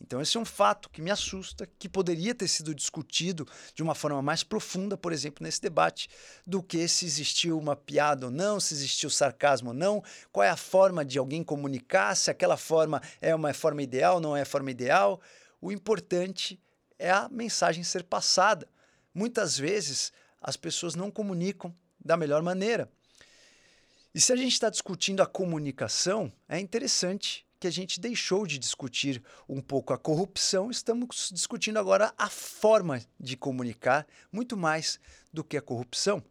Então, 0.00 0.20
esse 0.20 0.36
é 0.36 0.40
um 0.40 0.44
fato 0.44 0.90
que 0.90 1.00
me 1.00 1.10
assusta, 1.10 1.66
que 1.78 1.88
poderia 1.88 2.34
ter 2.34 2.48
sido 2.48 2.74
discutido 2.74 3.46
de 3.74 3.82
uma 3.82 3.94
forma 3.94 4.20
mais 4.20 4.42
profunda, 4.42 4.96
por 4.96 5.12
exemplo, 5.12 5.42
nesse 5.42 5.62
debate, 5.62 6.08
do 6.46 6.62
que 6.62 6.86
se 6.88 7.06
existiu 7.06 7.58
uma 7.58 7.76
piada 7.76 8.26
ou 8.26 8.32
não, 8.32 8.60
se 8.60 8.74
existiu 8.74 9.08
sarcasmo 9.08 9.68
ou 9.68 9.74
não, 9.74 10.02
qual 10.30 10.44
é 10.44 10.50
a 10.50 10.56
forma 10.56 11.04
de 11.04 11.18
alguém 11.18 11.42
comunicar, 11.42 12.14
se 12.16 12.30
aquela 12.30 12.56
forma 12.56 13.00
é 13.20 13.34
uma 13.34 13.54
forma 13.54 13.82
ideal, 13.82 14.20
não 14.20 14.36
é 14.36 14.42
a 14.42 14.46
forma 14.46 14.70
ideal. 14.70 15.20
O 15.60 15.72
importante 15.72 16.60
é 16.98 17.10
a 17.10 17.28
mensagem 17.30 17.82
ser 17.82 18.04
passada. 18.04 18.68
Muitas 19.14 19.56
vezes 19.56 20.12
as 20.40 20.56
pessoas 20.56 20.94
não 20.94 21.10
comunicam 21.10 21.74
da 22.04 22.16
melhor 22.16 22.42
maneira. 22.42 22.90
E 24.14 24.20
se 24.20 24.32
a 24.32 24.36
gente 24.36 24.52
está 24.52 24.68
discutindo 24.68 25.22
a 25.22 25.26
comunicação, 25.26 26.32
é 26.48 26.60
interessante 26.60 27.46
que 27.64 27.68
a 27.68 27.70
gente 27.70 27.98
deixou 27.98 28.46
de 28.46 28.58
discutir 28.58 29.22
um 29.48 29.58
pouco 29.58 29.94
a 29.94 29.98
corrupção, 29.98 30.70
estamos 30.70 31.30
discutindo 31.32 31.78
agora 31.78 32.12
a 32.18 32.28
forma 32.28 33.00
de 33.18 33.38
comunicar, 33.38 34.06
muito 34.30 34.54
mais 34.54 35.00
do 35.32 35.42
que 35.42 35.56
a 35.56 35.62
corrupção. 35.62 36.22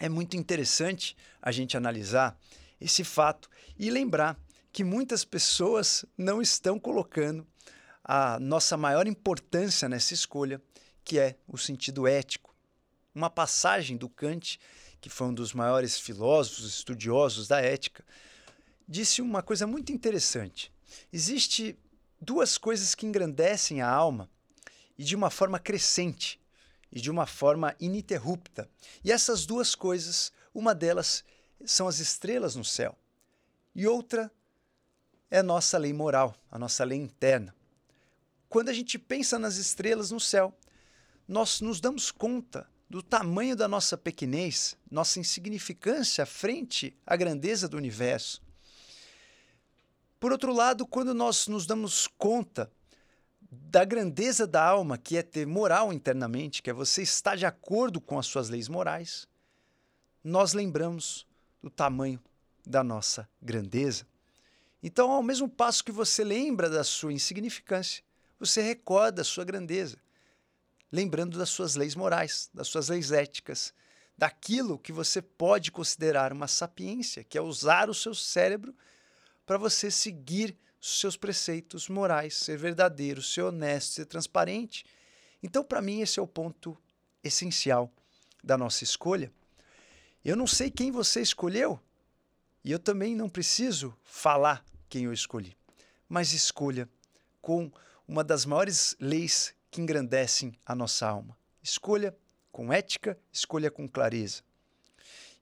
É 0.00 0.08
muito 0.08 0.34
interessante 0.34 1.14
a 1.42 1.52
gente 1.52 1.76
analisar 1.76 2.34
esse 2.80 3.04
fato 3.04 3.50
e 3.78 3.90
lembrar 3.90 4.40
que 4.72 4.82
muitas 4.82 5.22
pessoas 5.22 6.02
não 6.16 6.40
estão 6.40 6.80
colocando 6.80 7.46
a 8.02 8.40
nossa 8.40 8.74
maior 8.74 9.06
importância 9.06 9.86
nessa 9.86 10.14
escolha, 10.14 10.62
que 11.04 11.18
é 11.18 11.36
o 11.46 11.58
sentido 11.58 12.06
ético. 12.06 12.56
Uma 13.14 13.28
passagem 13.28 13.98
do 13.98 14.08
Kant, 14.08 14.58
que 14.98 15.10
foi 15.10 15.26
um 15.26 15.34
dos 15.34 15.52
maiores 15.52 16.00
filósofos 16.00 16.64
estudiosos 16.64 17.48
da 17.48 17.60
ética, 17.60 18.02
disse 18.88 19.22
uma 19.22 19.42
coisa 19.42 19.66
muito 19.66 19.92
interessante. 19.92 20.72
existe 21.12 21.78
duas 22.20 22.56
coisas 22.58 22.94
que 22.94 23.06
engrandecem 23.06 23.80
a 23.80 23.88
alma 23.88 24.30
e 24.98 25.04
de 25.04 25.16
uma 25.16 25.30
forma 25.30 25.58
crescente 25.58 26.40
e 26.90 27.00
de 27.00 27.10
uma 27.10 27.26
forma 27.26 27.74
ininterrupta. 27.80 28.68
E 29.02 29.10
essas 29.10 29.46
duas 29.46 29.74
coisas, 29.74 30.30
uma 30.54 30.74
delas 30.74 31.24
são 31.64 31.88
as 31.88 31.98
estrelas 31.98 32.54
no 32.54 32.64
céu 32.64 32.96
e 33.74 33.86
outra 33.86 34.30
é 35.30 35.38
a 35.38 35.42
nossa 35.42 35.78
lei 35.78 35.92
moral, 35.92 36.36
a 36.50 36.58
nossa 36.58 36.84
lei 36.84 36.98
interna. 36.98 37.54
Quando 38.48 38.68
a 38.68 38.72
gente 38.72 38.98
pensa 38.98 39.38
nas 39.38 39.56
estrelas 39.56 40.10
no 40.10 40.20
céu, 40.20 40.54
nós 41.26 41.60
nos 41.62 41.80
damos 41.80 42.10
conta 42.10 42.68
do 42.88 43.02
tamanho 43.02 43.56
da 43.56 43.66
nossa 43.66 43.96
pequenez, 43.96 44.76
nossa 44.90 45.18
insignificância 45.18 46.26
frente 46.26 46.94
à 47.06 47.16
grandeza 47.16 47.66
do 47.66 47.78
universo. 47.78 48.42
Por 50.22 50.30
outro 50.30 50.52
lado, 50.52 50.86
quando 50.86 51.12
nós 51.12 51.48
nos 51.48 51.66
damos 51.66 52.06
conta 52.06 52.70
da 53.50 53.84
grandeza 53.84 54.46
da 54.46 54.64
alma, 54.64 54.96
que 54.96 55.16
é 55.16 55.22
ter 55.22 55.44
moral 55.44 55.92
internamente, 55.92 56.62
que 56.62 56.70
é 56.70 56.72
você 56.72 57.02
estar 57.02 57.36
de 57.36 57.44
acordo 57.44 58.00
com 58.00 58.16
as 58.20 58.26
suas 58.26 58.48
leis 58.48 58.68
morais, 58.68 59.26
nós 60.22 60.52
lembramos 60.52 61.26
do 61.60 61.68
tamanho 61.68 62.22
da 62.64 62.84
nossa 62.84 63.28
grandeza. 63.42 64.06
Então, 64.80 65.10
ao 65.10 65.24
mesmo 65.24 65.48
passo 65.48 65.82
que 65.82 65.90
você 65.90 66.22
lembra 66.22 66.70
da 66.70 66.84
sua 66.84 67.12
insignificância, 67.12 68.04
você 68.38 68.62
recorda 68.62 69.22
a 69.22 69.24
sua 69.24 69.42
grandeza, 69.42 69.96
lembrando 70.92 71.36
das 71.36 71.50
suas 71.50 71.74
leis 71.74 71.96
morais, 71.96 72.48
das 72.54 72.68
suas 72.68 72.88
leis 72.88 73.10
éticas, 73.10 73.74
daquilo 74.16 74.78
que 74.78 74.92
você 74.92 75.20
pode 75.20 75.72
considerar 75.72 76.32
uma 76.32 76.46
sapiência, 76.46 77.24
que 77.24 77.36
é 77.36 77.42
usar 77.42 77.90
o 77.90 77.94
seu 77.94 78.14
cérebro 78.14 78.72
para 79.44 79.58
você 79.58 79.90
seguir 79.90 80.56
seus 80.80 81.16
preceitos 81.16 81.88
morais, 81.88 82.36
ser 82.36 82.58
verdadeiro, 82.58 83.22
ser 83.22 83.42
honesto, 83.42 83.92
ser 83.92 84.06
transparente. 84.06 84.84
Então, 85.42 85.62
para 85.62 85.80
mim, 85.80 86.00
esse 86.00 86.18
é 86.18 86.22
o 86.22 86.26
ponto 86.26 86.76
essencial 87.22 87.92
da 88.42 88.58
nossa 88.58 88.82
escolha. 88.82 89.32
Eu 90.24 90.36
não 90.36 90.46
sei 90.46 90.70
quem 90.70 90.90
você 90.90 91.20
escolheu 91.20 91.80
e 92.64 92.70
eu 92.70 92.78
também 92.78 93.14
não 93.14 93.28
preciso 93.28 93.96
falar 94.02 94.64
quem 94.88 95.04
eu 95.04 95.12
escolhi, 95.12 95.56
mas 96.08 96.32
escolha 96.32 96.88
com 97.40 97.70
uma 98.06 98.22
das 98.22 98.44
maiores 98.44 98.96
leis 99.00 99.54
que 99.70 99.80
engrandecem 99.80 100.52
a 100.66 100.74
nossa 100.74 101.08
alma. 101.08 101.36
Escolha 101.62 102.16
com 102.50 102.72
ética, 102.72 103.18
escolha 103.32 103.70
com 103.70 103.88
clareza. 103.88 104.42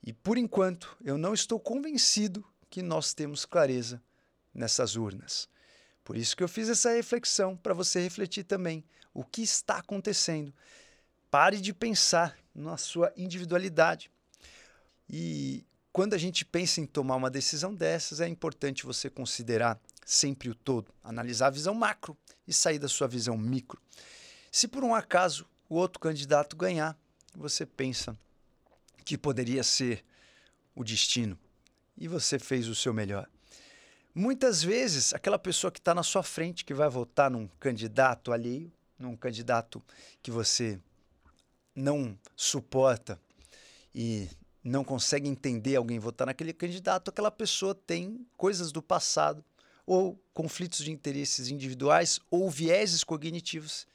E 0.02 0.12
por 0.12 0.38
enquanto, 0.38 0.96
eu 1.04 1.18
não 1.18 1.34
estou 1.34 1.58
convencido 1.58 2.44
que 2.70 2.80
nós 2.80 3.12
temos 3.12 3.44
clareza 3.44 4.00
nessas 4.54 4.96
urnas. 4.96 5.48
Por 6.04 6.16
isso 6.16 6.36
que 6.36 6.42
eu 6.42 6.48
fiz 6.48 6.68
essa 6.68 6.92
reflexão 6.92 7.56
para 7.56 7.74
você 7.74 8.00
refletir 8.00 8.44
também 8.44 8.84
o 9.12 9.24
que 9.24 9.42
está 9.42 9.78
acontecendo. 9.78 10.54
Pare 11.30 11.60
de 11.60 11.74
pensar 11.74 12.38
na 12.54 12.76
sua 12.76 13.12
individualidade. 13.16 14.10
E 15.08 15.64
quando 15.92 16.14
a 16.14 16.18
gente 16.18 16.44
pensa 16.44 16.80
em 16.80 16.86
tomar 16.86 17.16
uma 17.16 17.30
decisão 17.30 17.74
dessas, 17.74 18.20
é 18.20 18.28
importante 18.28 18.86
você 18.86 19.10
considerar 19.10 19.78
sempre 20.04 20.48
o 20.48 20.54
todo, 20.54 20.92
analisar 21.02 21.48
a 21.48 21.50
visão 21.50 21.74
macro 21.74 22.16
e 22.46 22.52
sair 22.52 22.78
da 22.78 22.88
sua 22.88 23.06
visão 23.06 23.36
micro. 23.36 23.80
Se 24.50 24.66
por 24.66 24.82
um 24.82 24.94
acaso 24.94 25.46
o 25.68 25.76
outro 25.76 26.00
candidato 26.00 26.56
ganhar, 26.56 26.98
você 27.34 27.64
pensa 27.64 28.16
que 29.04 29.16
poderia 29.18 29.62
ser 29.62 30.04
o 30.74 30.82
destino 30.82 31.38
e 32.00 32.08
você 32.08 32.38
fez 32.38 32.66
o 32.66 32.74
seu 32.74 32.94
melhor. 32.94 33.28
Muitas 34.14 34.62
vezes, 34.62 35.12
aquela 35.14 35.38
pessoa 35.38 35.70
que 35.70 35.78
está 35.78 35.94
na 35.94 36.02
sua 36.02 36.22
frente, 36.22 36.64
que 36.64 36.74
vai 36.74 36.88
votar 36.88 37.30
num 37.30 37.46
candidato 37.60 38.32
alheio, 38.32 38.72
num 38.98 39.14
candidato 39.14 39.82
que 40.22 40.30
você 40.30 40.80
não 41.74 42.18
suporta 42.34 43.20
e 43.94 44.28
não 44.64 44.82
consegue 44.82 45.28
entender 45.28 45.76
alguém 45.76 45.98
votar 45.98 46.26
naquele 46.26 46.52
candidato, 46.52 47.08
aquela 47.08 47.30
pessoa 47.30 47.74
tem 47.74 48.26
coisas 48.36 48.72
do 48.72 48.82
passado 48.82 49.44
ou 49.86 50.20
conflitos 50.34 50.84
de 50.84 50.90
interesses 50.90 51.48
individuais 51.48 52.20
ou 52.30 52.50
vieses 52.50 53.04
cognitivos 53.04 53.86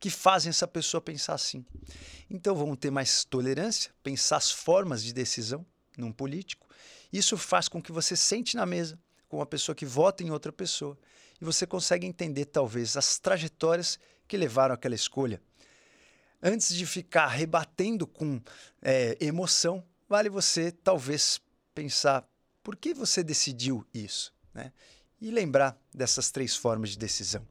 que 0.00 0.10
fazem 0.10 0.50
essa 0.50 0.66
pessoa 0.66 1.00
pensar 1.00 1.34
assim. 1.34 1.64
Então 2.28 2.54
vamos 2.54 2.78
ter 2.78 2.90
mais 2.90 3.24
tolerância, 3.24 3.90
pensar 4.02 4.36
as 4.36 4.50
formas 4.50 5.02
de 5.02 5.12
decisão 5.12 5.64
num 5.96 6.12
político. 6.12 6.63
Isso 7.14 7.36
faz 7.36 7.68
com 7.68 7.80
que 7.80 7.92
você 7.92 8.16
sente 8.16 8.56
na 8.56 8.66
mesa 8.66 8.98
com 9.28 9.36
uma 9.36 9.46
pessoa 9.46 9.72
que 9.72 9.86
vota 9.86 10.24
em 10.24 10.32
outra 10.32 10.52
pessoa 10.52 10.98
e 11.40 11.44
você 11.44 11.64
consegue 11.64 12.04
entender 12.04 12.44
talvez 12.44 12.96
as 12.96 13.20
trajetórias 13.20 14.00
que 14.26 14.36
levaram 14.36 14.74
àquela 14.74 14.96
escolha. 14.96 15.40
Antes 16.42 16.74
de 16.74 16.84
ficar 16.84 17.28
rebatendo 17.28 18.04
com 18.04 18.42
é, 18.82 19.16
emoção, 19.20 19.84
vale 20.08 20.28
você 20.28 20.72
talvez 20.72 21.40
pensar 21.72 22.28
por 22.64 22.74
que 22.74 22.92
você 22.92 23.22
decidiu 23.22 23.86
isso, 23.94 24.34
né? 24.52 24.72
E 25.20 25.30
lembrar 25.30 25.80
dessas 25.94 26.32
três 26.32 26.56
formas 26.56 26.90
de 26.90 26.98
decisão: 26.98 27.46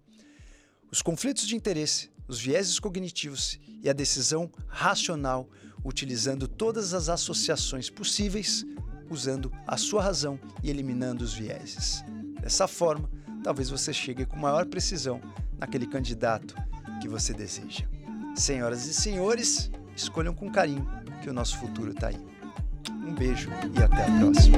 os 0.91 1.01
conflitos 1.01 1.47
de 1.47 1.55
interesse, 1.55 2.11
os 2.27 2.37
vieses 2.37 2.79
cognitivos 2.79 3.57
e 3.81 3.89
a 3.89 3.93
decisão 3.93 4.51
racional, 4.67 5.49
utilizando 5.85 6.49
todas 6.49 6.93
as 6.93 7.07
associações 7.07 7.89
possíveis 7.89 8.65
usando 9.13 9.51
a 9.67 9.77
sua 9.77 10.03
razão 10.03 10.39
e 10.61 10.69
eliminando 10.69 11.23
os 11.23 11.33
vieses. 11.33 12.03
Dessa 12.41 12.67
forma, 12.67 13.09
talvez 13.43 13.69
você 13.69 13.93
chegue 13.93 14.25
com 14.25 14.37
maior 14.37 14.65
precisão 14.65 15.21
naquele 15.57 15.85
candidato 15.85 16.55
que 17.01 17.07
você 17.07 17.33
deseja. 17.33 17.85
Senhoras 18.35 18.85
e 18.85 18.93
senhores, 18.93 19.71
escolham 19.95 20.33
com 20.33 20.51
carinho 20.51 20.87
que 21.21 21.29
o 21.29 21.33
nosso 21.33 21.57
futuro 21.57 21.91
está 21.91 22.07
aí. 22.07 22.19
Um 22.89 23.13
beijo 23.13 23.49
e 23.49 23.83
até 23.83 24.03
a 24.03 24.19
próxima. 24.19 24.57